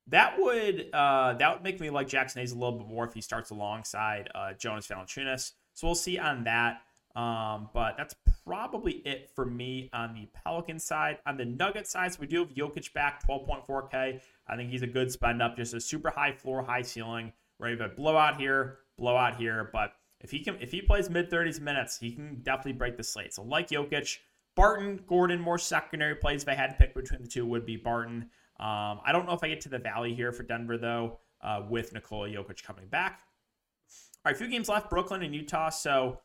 That 0.08 0.40
would 0.40 0.90
uh, 0.92 1.34
that 1.34 1.54
would 1.54 1.63
make 1.63 1.80
me 1.80 1.92
like 1.92 2.08
Jaxson 2.08 2.38
Hayes 2.40 2.51
a 2.51 2.56
little 2.56 2.80
bit 2.80 2.88
more 2.88 3.06
if 3.06 3.13
he 3.13 3.22
starts 3.22 3.51
alongside 3.51 4.30
uh, 4.34 4.54
Jonas 4.54 4.88
Valanciunas. 4.88 5.51
So 5.75 5.88
we'll 5.88 5.96
see 5.96 6.18
on 6.18 6.44
that. 6.46 6.82
Um, 7.16 7.70
but 7.74 7.98
that's 7.98 8.16
probably 8.51 8.96
it 9.05 9.29
for 9.34 9.46
me 9.46 9.89
on 9.93 10.13
the 10.13 10.27
Pelican 10.43 10.77
side. 10.77 11.20
On 11.25 11.38
the 11.38 11.46
Nugget 11.46 11.88
side, 11.88 12.12
so 12.12 12.17
we 12.20 12.27
do 12.27 12.39
have 12.39 12.53
Jokic 12.53 12.91
back, 12.91 13.25
12.4K. 13.25 14.20
I 14.46 14.55
think 14.58 14.70
he's 14.70 14.81
a 14.81 14.88
good 14.88 15.10
spend 15.10 15.41
up, 15.41 15.55
just 15.55 15.74
a 15.74 15.79
super 15.79 16.10
high 16.10 16.34
floor, 16.34 16.62
high 16.62 16.81
ceiling. 16.81 17.31
Right, 17.60 17.79
but 17.79 17.96
blowout 17.96 18.38
here, 18.38 18.79
blowout 18.98 19.38
here. 19.38 19.70
But 19.72 19.93
if 20.20 20.31
he 20.31 20.43
can, 20.43 20.58
if 20.60 20.70
he 20.70 20.81
plays 20.81 21.10
mid 21.10 21.29
30s 21.29 21.62
minutes, 21.62 21.98
he 21.98 22.12
can 22.12 22.41
definitely 22.43 22.74
break 22.74 22.98
the 22.98 23.03
slate. 23.03 23.34
So 23.34 23.43
like 23.43 23.70
Jokic, 23.70 24.17
Barton, 24.55 25.00
Gordon, 25.08 25.39
more 25.39 25.58
secondary 25.58 26.15
plays. 26.15 26.41
If 26.43 26.50
I 26.50 26.55
had 26.55 26.72
to 26.72 26.75
pick 26.75 26.93
between 26.93 27.22
the 27.22 27.29
two, 27.29 27.46
would 27.46 27.65
be 27.65 27.77
Barton. 27.77 28.29
Um, 28.60 29.00
I 29.05 29.12
don't 29.13 29.25
know 29.25 29.34
if 29.34 29.43
I 29.46 29.48
get 29.48 29.62
to 29.62 29.70
the 29.70 29.79
Valley 29.79 30.13
here 30.13 30.34
for 30.34 30.43
Denver 30.43 30.77
though, 30.77 31.20
uh, 31.41 31.62
with 31.70 31.93
Nikola 31.93 32.27
Jokic 32.27 32.63
coming 32.63 32.88
back. 32.88 33.22
All 34.25 34.31
right, 34.31 34.36
a 34.36 34.38
few 34.38 34.50
games 34.50 34.67
left: 34.67 34.89
Brooklyn 34.89 35.22
and 35.22 35.34
Utah. 35.34 35.70
So 35.70 36.20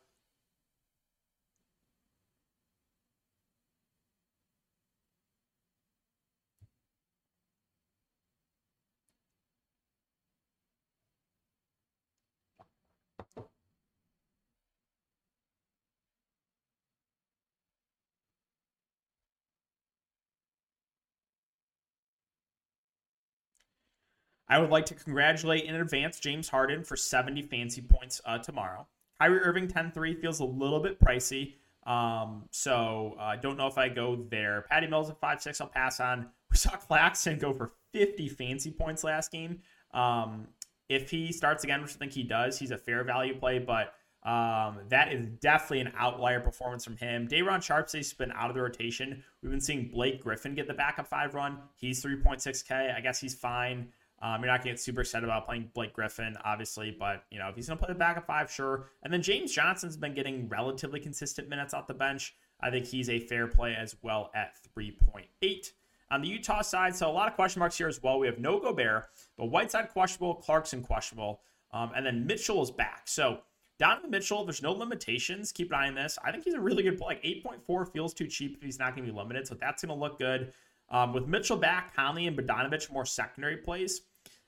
I 24.49 24.59
would 24.59 24.69
like 24.69 24.85
to 24.87 24.95
congratulate 24.95 25.65
in 25.65 25.75
advance 25.75 26.19
James 26.19 26.49
Harden 26.49 26.83
for 26.83 26.95
70 26.95 27.41
fancy 27.43 27.81
points 27.81 28.21
uh, 28.25 28.37
tomorrow. 28.37 28.87
Kyrie 29.19 29.39
Irving 29.39 29.67
10 29.67 29.91
3 29.91 30.15
feels 30.15 30.39
a 30.39 30.45
little 30.45 30.79
bit 30.79 30.99
pricey. 30.99 31.55
Um, 31.85 32.43
so 32.51 33.15
I 33.19 33.33
uh, 33.33 33.35
don't 33.37 33.57
know 33.57 33.67
if 33.67 33.77
I 33.77 33.89
go 33.89 34.25
there. 34.29 34.65
Patty 34.69 34.87
Mills 34.87 35.09
at 35.09 35.19
5 35.19 35.41
6, 35.41 35.61
I'll 35.61 35.67
pass 35.67 35.99
on. 35.99 36.27
We 36.49 36.55
saw 36.55 36.77
Claxton 36.77 37.39
go 37.39 37.51
for 37.51 37.73
50 37.91 38.29
fancy 38.29 38.71
points 38.71 39.03
last 39.03 39.33
game. 39.33 39.59
Um, 39.93 40.47
if 40.87 41.09
he 41.09 41.33
starts 41.33 41.65
again, 41.65 41.81
which 41.81 41.91
I 41.91 41.95
think 41.95 42.13
he 42.13 42.23
does, 42.23 42.57
he's 42.57 42.71
a 42.71 42.77
fair 42.77 43.03
value 43.03 43.37
play, 43.37 43.59
but 43.59 43.95
um, 44.23 44.79
that 44.87 45.11
is 45.11 45.25
definitely 45.41 45.81
an 45.81 45.91
outlier 45.97 46.39
performance 46.39 46.85
from 46.85 46.95
him. 46.95 47.27
Day'Ron 47.27 47.59
Sharpe's 47.59 48.13
been 48.13 48.31
out 48.31 48.49
of 48.49 48.55
the 48.55 48.61
rotation. 48.61 49.23
We've 49.41 49.51
been 49.51 49.59
seeing 49.59 49.89
Blake 49.89 50.23
Griffin 50.23 50.55
get 50.55 50.67
the 50.67 50.73
backup 50.73 51.07
five 51.07 51.35
run. 51.35 51.57
He's 51.75 52.01
3.6K. 52.03 52.95
I 52.95 53.01
guess 53.01 53.19
he's 53.19 53.35
fine. 53.35 53.89
Um, 54.21 54.41
you're 54.41 54.51
not 54.51 54.63
going 54.63 54.69
to 54.69 54.69
get 54.73 54.79
super 54.79 55.01
excited 55.01 55.23
about 55.23 55.45
playing 55.45 55.69
Blake 55.73 55.93
Griffin, 55.93 56.35
obviously, 56.43 56.95
but 56.97 57.25
you 57.29 57.37
know 57.37 57.49
if 57.49 57.55
he's 57.55 57.67
going 57.67 57.77
to 57.77 57.85
play 57.85 57.93
the 57.93 57.99
backup 57.99 58.25
five, 58.25 58.51
sure. 58.51 58.89
And 59.03 59.13
then 59.13 59.21
James 59.21 59.51
Johnson's 59.51 59.95
been 59.95 60.15
getting 60.15 60.49
relatively 60.49 60.99
consistent 60.99 61.49
minutes 61.49 61.73
off 61.73 61.87
the 61.87 61.93
bench. 61.93 62.35
I 62.59 62.71
think 62.71 62.85
he's 62.85 63.09
a 63.09 63.19
fair 63.19 63.47
play 63.47 63.75
as 63.75 63.95
well 64.01 64.31
at 64.33 64.55
3.8. 64.75 65.71
On 66.09 66.21
the 66.21 66.27
Utah 66.27 66.61
side, 66.61 66.95
so 66.95 67.09
a 67.09 67.11
lot 67.11 67.27
of 67.27 67.35
question 67.35 67.59
marks 67.59 67.77
here 67.77 67.87
as 67.87 68.01
well. 68.01 68.17
We 68.17 68.27
have 68.27 68.39
no 68.39 68.59
Gobert, 68.59 69.09
but 69.37 69.47
Whiteside 69.47 69.89
questionable, 69.89 70.35
Clarkson 70.35 70.81
questionable, 70.81 71.41
um, 71.71 71.91
and 71.95 72.05
then 72.05 72.25
Mitchell 72.25 72.63
is 72.63 72.71
back. 72.71 73.03
So 73.05 73.39
Donovan 73.77 74.09
Mitchell, 74.09 74.43
there's 74.45 74.63
no 74.63 74.71
limitations. 74.71 75.51
Keep 75.51 75.71
an 75.71 75.77
eye 75.77 75.87
on 75.87 75.95
this. 75.95 76.17
I 76.23 76.31
think 76.31 76.43
he's 76.43 76.55
a 76.55 76.59
really 76.59 76.81
good 76.81 76.97
play. 76.97 77.15
Like 77.15 77.23
8.4 77.23 77.91
feels 77.91 78.13
too 78.13 78.25
cheap 78.25 78.55
if 78.55 78.63
he's 78.63 78.79
not 78.79 78.95
going 78.95 79.05
to 79.05 79.11
be 79.11 79.17
limited, 79.17 79.47
so 79.47 79.55
that's 79.55 79.83
going 79.83 79.95
to 79.95 80.01
look 80.01 80.17
good. 80.17 80.53
Um, 80.89 81.13
with 81.13 81.27
Mitchell 81.27 81.57
back, 81.57 81.93
Conley 81.95 82.27
and 82.27 82.37
Bogdanovich 82.37 82.91
more 82.91 83.05
secondary 83.05 83.57
plays. 83.57 84.01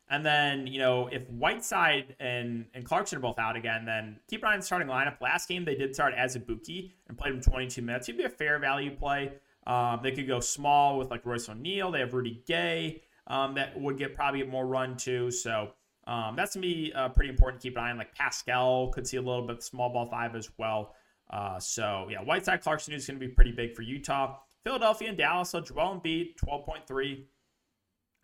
And 0.10 0.26
then, 0.26 0.65
you 0.65 0.80
know, 0.80 1.08
if 1.08 1.30
Whiteside 1.30 2.15
and, 2.19 2.65
and 2.74 2.84
Clarkson 2.84 3.19
are 3.19 3.22
both 3.22 3.38
out 3.38 3.56
again, 3.56 3.86
then 3.86 4.19
keep 4.28 4.41
an 4.41 4.50
eye 4.50 4.54
on 4.56 4.62
starting 4.62 4.88
lineup. 4.88 5.22
Last 5.22 5.48
game, 5.48 5.65
they 5.65 5.76
did 5.76 5.93
start 5.93 6.15
as 6.17 6.36
a 6.36 6.39
Azubuike 6.39 6.91
and 7.08 7.17
played 7.17 7.34
him 7.34 7.41
22 7.41 7.82
minutes. 7.84 8.08
He'd 8.08 8.17
be 8.17 8.24
a 8.24 8.30
fair 8.30 8.58
value 8.58 8.95
play. 8.95 9.34
Um, 9.67 10.00
they 10.02 10.12
could 10.12 10.28
go 10.28 10.39
small 10.39 10.98
with 10.98 11.12
like 11.12 11.26
Royce 11.26 11.48
O'Neale. 11.48 11.91
They 11.91 12.00
have 12.00 12.13
Rudy 12.13 12.41
Gay 12.48 13.04
um, 13.28 13.54
that 13.54 13.80
would 13.80 14.00
get 14.00 14.15
probably 14.15 14.43
more 14.43 14.65
run 14.65 14.98
too. 14.98 15.30
So 15.30 15.69
um, 16.08 16.36
that's 16.36 16.56
going 16.56 16.63
to 16.63 16.67
be 16.67 16.91
uh, 16.93 17.10
pretty 17.10 17.30
important 17.30 17.62
to 17.62 17.67
keep 17.67 17.78
an 17.78 17.84
eye 17.84 17.91
on. 17.91 17.98
Like 18.00 18.15
Paschall 18.15 18.91
could 18.91 19.06
see 19.06 19.17
a 19.17 19.22
little 19.22 19.45
bit 19.45 19.62
small 19.62 19.93
ball 19.93 20.08
five 20.08 20.36
as 20.36 20.50
well. 20.58 20.95
Uh, 21.30 21.60
so 21.60 22.08
yeah, 22.10 22.19
Whiteside 22.19 22.62
Clarkson 22.62 22.95
is 22.95 23.06
going 23.06 23.19
to 23.19 23.28
be 23.28 23.32
pretty 23.32 23.52
big 23.52 23.76
for 23.76 23.84
Utah. 23.84 24.39
Philadelphia 24.63 25.10
and 25.10 25.17
Dallas. 25.17 25.52
So 25.52 25.62
Joel 25.62 26.02
Embiid, 26.04 26.36
12.3. 26.43 27.26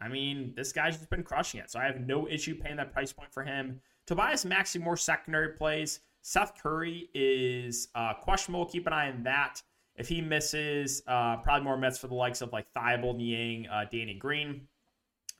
I 0.01 0.07
mean, 0.07 0.53
this 0.55 0.71
guy's 0.71 0.97
just 0.97 1.09
been 1.09 1.23
crushing 1.23 1.59
it. 1.59 1.71
So 1.71 1.79
I 1.79 1.85
have 1.85 2.01
no 2.01 2.27
issue 2.27 2.55
paying 2.55 2.77
that 2.77 2.91
price 2.91 3.13
point 3.13 3.31
for 3.33 3.43
him. 3.43 3.81
Tobias 4.05 4.45
Maxey, 4.45 4.79
more 4.79 4.97
secondary 4.97 5.49
plays. 5.49 6.01
Seth 6.21 6.61
Curry 6.61 7.09
is 7.13 7.87
uh, 7.95 8.13
questionable. 8.15 8.65
Keep 8.65 8.87
an 8.87 8.93
eye 8.93 9.09
on 9.09 9.23
that. 9.23 9.61
If 9.95 10.09
he 10.09 10.21
misses, 10.21 11.01
uh, 11.07 11.37
probably 11.37 11.63
more 11.63 11.77
Mets 11.77 11.97
for 11.97 12.07
the 12.07 12.15
likes 12.15 12.41
of 12.41 12.51
like 12.51 12.65
Thybulle, 12.73 13.15
Niang, 13.15 13.67
uh, 13.67 13.85
Danny 13.89 14.15
Green. 14.15 14.67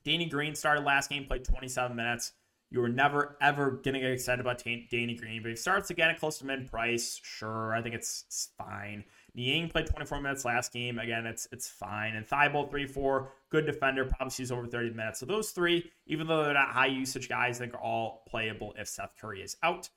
Danny 0.06 0.28
Green 0.28 0.56
started 0.56 0.86
last 0.86 1.10
game, 1.10 1.26
played 1.26 1.44
27 1.44 1.96
minutes. 1.96 2.32
You 2.72 2.80
were 2.80 2.90
never, 2.90 3.38
ever 3.42 3.80
to 3.84 3.92
get 3.92 4.04
excited 4.04 4.40
about 4.40 4.64
Danny 4.64 5.16
Green. 5.20 5.42
But 5.42 5.50
he 5.50 5.56
starts 5.56 5.90
again 5.90 6.10
at 6.10 6.20
close 6.20 6.38
to 6.40 6.46
mid 6.46 6.70
price, 6.70 7.20
sure, 7.24 7.74
I 7.74 7.82
think 7.82 7.96
it's, 7.96 8.24
it's 8.28 8.50
fine. 8.58 9.04
Niang 9.36 9.70
played 9.70 9.88
24 9.88 10.22
minutes 10.22 10.46
last 10.46 10.72
game. 10.72 10.98
Again, 10.98 11.26
it's 11.26 11.48
it's 11.52 11.68
fine. 11.68 12.16
And 12.16 12.26
Thybulle 12.26 12.70
3 12.70 12.88
4, 12.88 13.32
good 13.56 13.66
defender, 13.66 14.04
probably 14.06 14.32
sees 14.32 14.52
over 14.52 14.68
30 14.68 14.92
minutes. 14.92 15.20
So 15.20 15.26
those 15.26 15.52
three, 15.52 15.90
even 16.08 16.28
though 16.28 16.44
they're 16.44 16.54
not 16.54 16.70
high 16.70 16.88
usage 16.88 17.30
guys, 17.30 17.58
I 17.58 17.66
think 17.66 17.74
are 17.74 17.82
all 17.82 18.24
playable 18.28 18.74
if 18.78 18.88
Seth 18.88 19.14
Curry 19.20 19.42
is 19.42 19.56
out. 19.64 19.90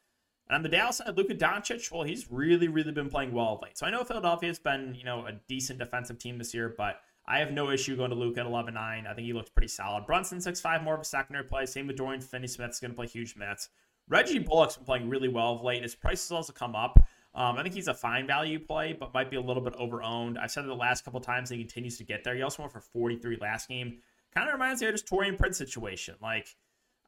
And 0.48 0.54
on 0.54 0.62
the 0.62 0.68
Dallas 0.68 0.98
side, 0.98 1.16
Luka 1.16 1.34
Doncic, 1.34 1.90
well, 1.90 2.04
he's 2.04 2.30
really, 2.30 2.68
really 2.68 2.92
been 2.92 3.10
playing 3.10 3.32
well 3.32 3.54
of 3.54 3.62
late. 3.62 3.76
So 3.76 3.84
I 3.84 3.90
know 3.90 4.04
Philadelphia's 4.04 4.60
been, 4.60 4.94
you 4.94 5.04
know, 5.04 5.26
a 5.26 5.32
decent 5.48 5.80
defensive 5.80 6.18
team 6.18 6.38
this 6.38 6.54
year, 6.54 6.72
but 6.78 7.00
I 7.26 7.40
have 7.40 7.52
no 7.52 7.70
issue 7.70 7.96
going 7.96 8.10
to 8.10 8.16
Luka 8.16 8.40
at 8.40 8.46
11 8.46 8.72
9. 8.72 9.06
I 9.06 9.14
think 9.14 9.26
he 9.26 9.32
looks 9.32 9.50
pretty 9.50 9.68
solid. 9.68 10.06
Brunson, 10.06 10.40
6 10.40 10.60
5, 10.60 10.82
more 10.84 10.94
of 10.94 11.00
a 11.00 11.04
secondary 11.04 11.44
play. 11.44 11.66
Same 11.66 11.88
with 11.88 11.96
Dorian 11.96 12.20
Finney 12.20 12.46
Smith's 12.46 12.80
going 12.80 12.92
to 12.92 12.96
play 12.96 13.08
huge 13.08 13.36
minutes. 13.36 13.70
Reggie 14.08 14.38
Bullock's 14.38 14.76
been 14.76 14.86
playing 14.86 15.10
really 15.10 15.28
well 15.28 15.52
of 15.52 15.62
late. 15.62 15.82
His 15.82 15.94
price 15.94 16.26
has 16.26 16.32
also 16.32 16.52
come 16.52 16.74
up. 16.74 16.98
Um, 17.38 17.56
I 17.56 17.62
think 17.62 17.72
he's 17.72 17.86
a 17.86 17.94
fine 17.94 18.26
value 18.26 18.58
play, 18.58 18.96
but 18.98 19.14
might 19.14 19.30
be 19.30 19.36
a 19.36 19.40
little 19.40 19.62
bit 19.62 19.74
overowned. 19.74 20.36
I've 20.38 20.50
said 20.50 20.64
it 20.64 20.66
the 20.66 20.74
last 20.74 21.04
couple 21.04 21.20
times. 21.20 21.48
He 21.48 21.58
continues 21.58 21.96
to 21.98 22.04
get 22.04 22.24
there. 22.24 22.34
He 22.34 22.42
also 22.42 22.62
went 22.62 22.72
for 22.72 22.80
43 22.80 23.38
last 23.40 23.68
game. 23.68 23.98
Kind 24.34 24.48
of 24.48 24.54
reminds 24.54 24.82
me 24.82 24.88
of 24.88 24.94
just 24.94 25.06
Taurean 25.06 25.38
Prince 25.38 25.56
situation. 25.56 26.16
Like, 26.20 26.48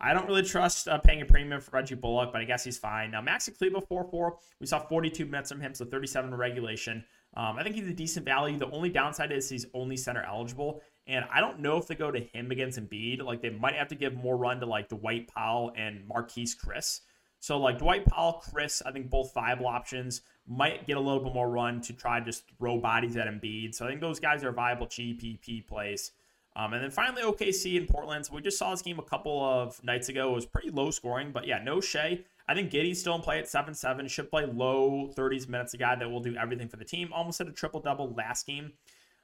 I 0.00 0.14
don't 0.14 0.28
really 0.28 0.44
trust 0.44 0.86
uh, 0.86 0.98
paying 0.98 1.20
a 1.20 1.26
premium 1.26 1.60
for 1.60 1.72
Reggie 1.72 1.96
Bullock, 1.96 2.32
but 2.32 2.40
I 2.40 2.44
guess 2.44 2.62
he's 2.62 2.78
fine. 2.78 3.10
Now, 3.10 3.20
Maxi 3.20 3.58
Kleber 3.58 3.80
4 3.80 4.04
4. 4.08 4.38
We 4.60 4.66
saw 4.68 4.78
42 4.78 5.26
minutes 5.26 5.50
from 5.50 5.60
him, 5.60 5.74
so 5.74 5.84
37 5.84 6.32
regulation. 6.32 7.04
Um, 7.36 7.56
I 7.58 7.64
think 7.64 7.74
he's 7.74 7.88
a 7.88 7.92
decent 7.92 8.24
value. 8.24 8.56
The 8.56 8.70
only 8.70 8.88
downside 8.88 9.32
is 9.32 9.48
he's 9.48 9.66
only 9.74 9.96
center 9.96 10.22
eligible. 10.22 10.80
And 11.08 11.24
I 11.32 11.40
don't 11.40 11.58
know 11.58 11.76
if 11.76 11.88
they 11.88 11.96
go 11.96 12.12
to 12.12 12.20
him 12.20 12.52
against 12.52 12.78
Embiid. 12.78 13.20
Like, 13.20 13.42
they 13.42 13.50
might 13.50 13.74
have 13.74 13.88
to 13.88 13.96
give 13.96 14.14
more 14.14 14.36
run 14.36 14.60
to, 14.60 14.66
like, 14.66 14.90
Dwight 14.90 15.26
Powell 15.26 15.72
and 15.76 16.08
Marquese 16.08 16.54
Chriss. 16.56 17.00
So 17.40 17.58
like 17.58 17.78
Dwight 17.78 18.04
Powell, 18.04 18.42
Chriss, 18.46 18.82
I 18.84 18.92
think 18.92 19.10
both 19.10 19.32
viable 19.34 19.66
options 19.66 20.20
might 20.46 20.86
get 20.86 20.96
a 20.96 21.00
little 21.00 21.20
bit 21.24 21.34
more 21.34 21.50
run 21.50 21.80
to 21.82 21.92
try 21.92 22.18
to 22.18 22.24
just 22.24 22.44
throw 22.58 22.78
bodies 22.78 23.16
at 23.16 23.26
Embiid. 23.26 23.74
So 23.74 23.86
I 23.86 23.88
think 23.88 24.00
those 24.00 24.20
guys 24.20 24.44
are 24.44 24.52
viable 24.52 24.86
GPP 24.86 25.66
plays. 25.66 26.12
Um, 26.56 26.74
and 26.74 26.82
then 26.82 26.90
finally 26.90 27.22
OKC 27.22 27.76
in 27.76 27.86
Portland. 27.86 28.26
So 28.26 28.34
we 28.34 28.42
just 28.42 28.58
saw 28.58 28.70
this 28.72 28.82
game 28.82 28.98
a 28.98 29.02
couple 29.02 29.42
of 29.42 29.82
nights 29.82 30.08
ago. 30.08 30.32
It 30.32 30.34
was 30.34 30.46
pretty 30.46 30.70
low 30.70 30.90
scoring, 30.90 31.30
but 31.32 31.46
yeah, 31.46 31.62
no 31.62 31.80
Shai. 31.80 32.20
I 32.46 32.54
think 32.54 32.70
Giddey's 32.70 33.00
still 33.00 33.14
in 33.14 33.22
play 33.22 33.38
at 33.38 33.44
7-7. 33.44 34.10
Should 34.10 34.28
play 34.28 34.44
low 34.44 35.12
30s 35.16 35.48
minutes. 35.48 35.72
A 35.74 35.76
guy 35.78 35.94
that 35.94 36.10
will 36.10 36.20
do 36.20 36.36
everything 36.36 36.68
for 36.68 36.76
the 36.76 36.84
team. 36.84 37.10
Almost 37.12 37.38
had 37.38 37.48
a 37.48 37.52
triple 37.52 37.80
double 37.80 38.12
last 38.14 38.46
game. 38.46 38.72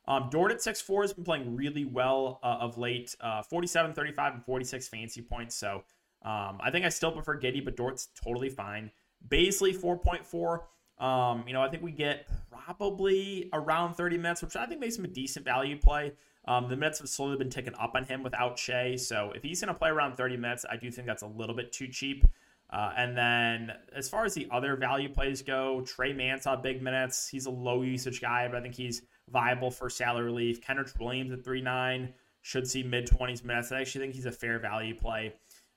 Um, 0.08 0.28
Dort 0.30 0.52
at 0.52 0.62
6 0.62 0.80
4 0.80 1.02
has 1.02 1.12
been 1.12 1.24
playing 1.24 1.56
really 1.56 1.84
well 1.84 2.38
uh, 2.42 2.58
of 2.60 2.78
late. 2.78 3.16
Uh, 3.20 3.42
47, 3.42 3.92
35, 3.92 4.34
and 4.34 4.44
46 4.44 4.88
fancy 4.88 5.20
points. 5.20 5.56
So 5.56 5.82
um, 6.26 6.58
I 6.60 6.72
think 6.72 6.84
I 6.84 6.88
still 6.88 7.12
prefer 7.12 7.38
Giddey, 7.38 7.64
but 7.64 7.76
Dort's 7.76 8.08
totally 8.20 8.50
fine. 8.50 8.90
Bazley 9.28 9.74
4.4. 9.76 11.04
Um, 11.04 11.44
you 11.46 11.52
know, 11.52 11.62
I 11.62 11.68
think 11.68 11.84
we 11.84 11.92
get 11.92 12.26
probably 12.50 13.48
around 13.52 13.94
30 13.94 14.18
minutes, 14.18 14.42
which 14.42 14.56
I 14.56 14.66
think 14.66 14.80
makes 14.80 14.98
him 14.98 15.04
a 15.04 15.08
decent 15.08 15.44
value 15.44 15.78
play. 15.78 16.14
Um, 16.48 16.68
the 16.68 16.76
minutes 16.76 16.98
have 16.98 17.08
slowly 17.08 17.36
been 17.36 17.50
ticking 17.50 17.74
up 17.78 17.92
on 17.94 18.04
him 18.04 18.24
without 18.24 18.58
Shai. 18.58 18.96
So 18.96 19.32
if 19.36 19.42
he's 19.44 19.60
going 19.60 19.72
to 19.72 19.78
play 19.78 19.88
around 19.88 20.16
30 20.16 20.36
minutes, 20.36 20.64
I 20.68 20.76
do 20.76 20.90
think 20.90 21.06
that's 21.06 21.22
a 21.22 21.28
little 21.28 21.54
bit 21.54 21.72
too 21.72 21.86
cheap. 21.86 22.24
Uh, 22.70 22.92
and 22.96 23.16
then 23.16 23.72
as 23.94 24.08
far 24.08 24.24
as 24.24 24.34
the 24.34 24.48
other 24.50 24.74
value 24.74 25.08
plays 25.08 25.42
go, 25.42 25.82
Tre 25.82 26.12
Mann 26.12 26.40
saw 26.40 26.56
big 26.56 26.82
minutes. 26.82 27.28
He's 27.28 27.46
a 27.46 27.50
low 27.50 27.82
usage 27.82 28.20
guy, 28.20 28.48
but 28.48 28.56
I 28.56 28.60
think 28.62 28.74
he's 28.74 29.02
viable 29.30 29.70
for 29.70 29.88
salary 29.88 30.24
relief. 30.24 30.60
Kenrich 30.60 30.98
Williams 30.98 31.30
at 31.30 31.44
3 31.44 31.62
9 31.62 32.12
should 32.42 32.68
see 32.68 32.82
mid 32.82 33.08
20s 33.08 33.44
minutes. 33.44 33.70
I 33.70 33.80
actually 33.80 34.02
think 34.02 34.14
he's 34.14 34.26
a 34.26 34.32
fair 34.32 34.58
value 34.58 34.94
play. 34.96 35.34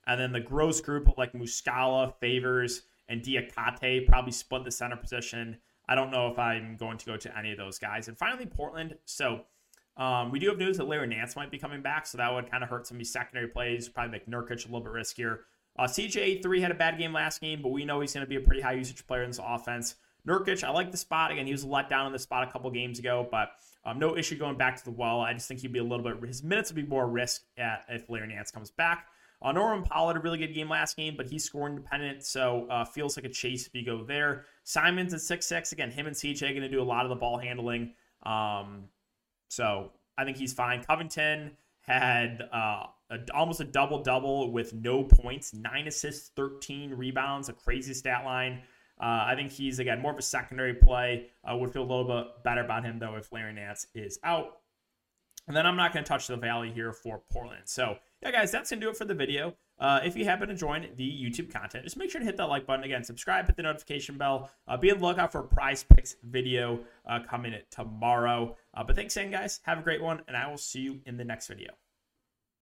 And 0.10 0.20
then 0.20 0.32
the 0.32 0.40
gross 0.40 0.82
group 0.82 1.08
of 1.08 1.18
like 1.20 1.34
Muscala, 1.34 2.16
Favors, 2.20 2.82
and 3.10 3.22
Diakite 3.22 4.08
probably 4.08 4.32
split 4.32 4.64
the 4.64 4.72
center 4.72 4.96
position. 4.96 5.58
I 5.88 5.94
don't 5.94 6.10
know 6.10 6.28
if 6.32 6.40
I'm 6.40 6.78
going 6.78 6.98
to 6.98 7.06
go 7.06 7.16
to 7.16 7.38
any 7.38 7.52
of 7.52 7.60
those 7.60 7.78
guys. 7.78 8.08
And 8.08 8.18
finally, 8.18 8.48
Portland. 8.48 8.98
So 9.06 9.42
um, 9.98 10.32
we 10.32 10.40
do 10.40 10.50
have 10.50 10.58
news 10.58 10.78
that 10.78 10.88
Larry 10.88 11.06
Nance 11.06 11.36
might 11.36 11.52
be 11.52 11.60
coming 11.60 11.84
back, 11.84 12.08
so 12.08 12.18
that 12.18 12.34
would 12.34 12.50
kind 12.50 12.64
of 12.64 12.70
hurt 12.70 12.88
some 12.88 12.96
of 12.96 13.00
these 13.00 13.14
secondary 13.14 13.48
plays. 13.48 13.88
Probably 13.88 14.12
make 14.12 14.28
Nurkic 14.28 14.68
a 14.68 14.72
little 14.72 14.82
bit 14.82 14.94
riskier. 14.94 15.42
Uh, 15.78 15.84
CJ3 15.84 16.60
had 16.60 16.72
a 16.72 16.76
bad 16.76 16.98
game 16.98 17.14
last 17.14 17.40
game, 17.40 17.62
but 17.62 17.70
we 17.70 17.86
know 17.86 18.02
he's 18.02 18.14
going 18.14 18.26
to 18.26 18.30
be 18.30 18.36
a 18.36 18.42
pretty 18.42 18.62
high 18.62 18.74
usage 18.74 19.06
player 19.06 19.22
in 19.22 19.30
this 19.30 19.40
offense. 19.44 19.96
Nurkic, 20.28 20.64
I 20.64 20.72
like 20.72 20.92
the 20.92 20.98
spot. 20.98 21.32
Again, 21.32 21.46
he 21.46 21.52
was 21.52 21.64
let 21.64 21.88
down 21.88 22.08
in 22.08 22.14
the 22.14 22.20
spot 22.20 22.48
a 22.48 22.52
couple 22.52 22.70
games 22.72 22.98
ago, 22.98 23.28
but 23.30 23.52
um, 23.86 24.00
no 24.00 24.18
issue 24.18 24.38
going 24.38 24.58
back 24.58 24.76
to 24.78 24.84
the 24.84 24.92
well. 24.92 25.22
I 25.22 25.34
just 25.34 25.48
think 25.48 25.60
he'd 25.60 25.72
be 25.72 25.80
a 25.80 25.84
little 25.84 26.04
bit, 26.04 26.18
his 26.28 26.44
minutes 26.44 26.72
would 26.72 26.76
be 26.76 26.90
more 26.90 27.08
risk 27.08 27.44
at, 27.58 27.86
if 27.90 28.10
Larry 28.10 28.28
Nance 28.28 28.52
comes 28.52 28.72
back. 28.72 29.08
Uh, 29.42 29.54
Norman 29.54 29.84
Powell 29.84 30.08
had 30.08 30.18
a 30.18 30.20
really 30.20 30.38
good 30.38 30.54
game 30.54 30.70
last 30.70 30.98
game, 30.98 31.16
but 31.16 31.30
he's 31.30 31.46
scoring 31.46 31.76
dependent, 31.76 32.26
so 32.26 32.68
uh, 32.70 32.84
feels 32.84 33.16
like 33.16 33.26
a 33.26 33.30
chase 33.30 33.66
if 33.66 33.74
you 33.74 33.86
go 33.86 34.04
there. 34.04 34.46
Simons 34.64 35.14
at 35.14 35.22
six 35.22 35.46
six 35.46 35.72
again. 35.72 35.92
Him 35.92 36.08
and 36.08 36.16
CJ 36.16 36.42
going 36.42 36.62
to 36.62 36.70
do 36.70 36.82
a 36.82 36.84
lot 36.84 37.06
of 37.06 37.10
the 37.10 37.16
ball 37.16 37.38
handling, 37.38 37.94
um, 38.24 38.86
so 39.48 39.92
I 40.18 40.26
think 40.26 40.36
he's 40.36 40.52
fine. 40.52 40.84
Covington 40.84 41.52
had 41.82 42.50
uh, 42.52 42.88
a, 43.10 43.18
almost 43.34 43.62
a 43.62 43.66
double 43.66 44.04
double 44.04 44.52
with 44.52 44.74
no 44.74 45.04
points, 45.04 45.54
nine 45.54 45.88
assists, 45.88 46.32
thirteen 46.36 46.94
rebounds, 46.94 47.48
a 47.48 47.54
crazy 47.54 47.94
stat 47.94 48.26
line. 48.26 48.62
Uh, 49.02 49.24
I 49.28 49.36
think 49.36 49.52
he's 49.52 49.80
again 49.80 50.02
more 50.02 50.12
of 50.12 50.18
a 50.18 50.22
secondary 50.22 50.74
play. 50.74 51.28
Uh, 51.50 51.56
would 51.56 51.72
feel 51.72 51.84
a 51.84 51.90
little 51.90 52.04
bit 52.04 52.44
better 52.44 52.62
about 52.62 52.84
him 52.84 53.00
though 53.00 53.16
if 53.16 53.32
Larry 53.32 53.54
Nance 53.54 53.88
is 53.96 54.20
out. 54.26 54.58
And 55.48 55.56
then 55.56 55.66
I'm 55.66 55.78
not 55.78 55.94
going 55.94 56.04
to 56.04 56.08
touch 56.08 56.28
the 56.28 56.38
Valley 56.38 56.72
here 56.72 56.92
for 56.94 57.22
Portland. 57.32 57.64
So 57.66 57.98
yeah, 58.22 58.32
guys, 58.32 58.52
that's 58.52 58.70
going 58.70 58.82
to 58.82 58.86
do 58.86 58.90
it 58.90 58.98
for 58.98 59.06
the 59.06 59.14
video. 59.14 59.56
Uh, 59.80 60.02
if 60.04 60.18
you 60.18 60.26
happen 60.26 60.50
to 60.50 60.56
join 60.56 60.88
the 60.98 61.10
YouTube 61.10 61.52
content, 61.52 61.86
just 61.86 61.96
make 61.96 62.12
sure 62.12 62.20
to 62.20 62.26
hit 62.26 62.36
that 62.38 62.48
like 62.48 62.66
button. 62.66 62.84
Again, 62.84 63.04
subscribe, 63.04 63.46
hit 63.46 63.56
the 63.56 63.64
notification 63.64 64.18
bell. 64.18 64.50
Uh, 64.68 64.76
be 64.76 64.92
on 64.92 65.00
the 65.00 65.06
lookout 65.06 65.32
for 65.32 65.40
a 65.40 65.48
prize 65.48 65.84
picks 65.84 66.16
video 66.24 66.82
uh, 67.08 67.20
coming 67.30 67.54
tomorrow. 67.72 68.58
Uh, 68.74 68.84
but 68.84 68.96
thanks 68.96 69.16
again, 69.16 69.32
guys. 69.32 69.62
Have 69.64 69.80
a 69.80 69.82
great 69.82 70.02
one, 70.02 70.22
and 70.28 70.36
I 70.36 70.50
will 70.50 70.58
see 70.58 70.82
you 70.82 71.00
in 71.06 71.16
the 71.16 71.24
next 71.24 71.48
video. 71.48 71.72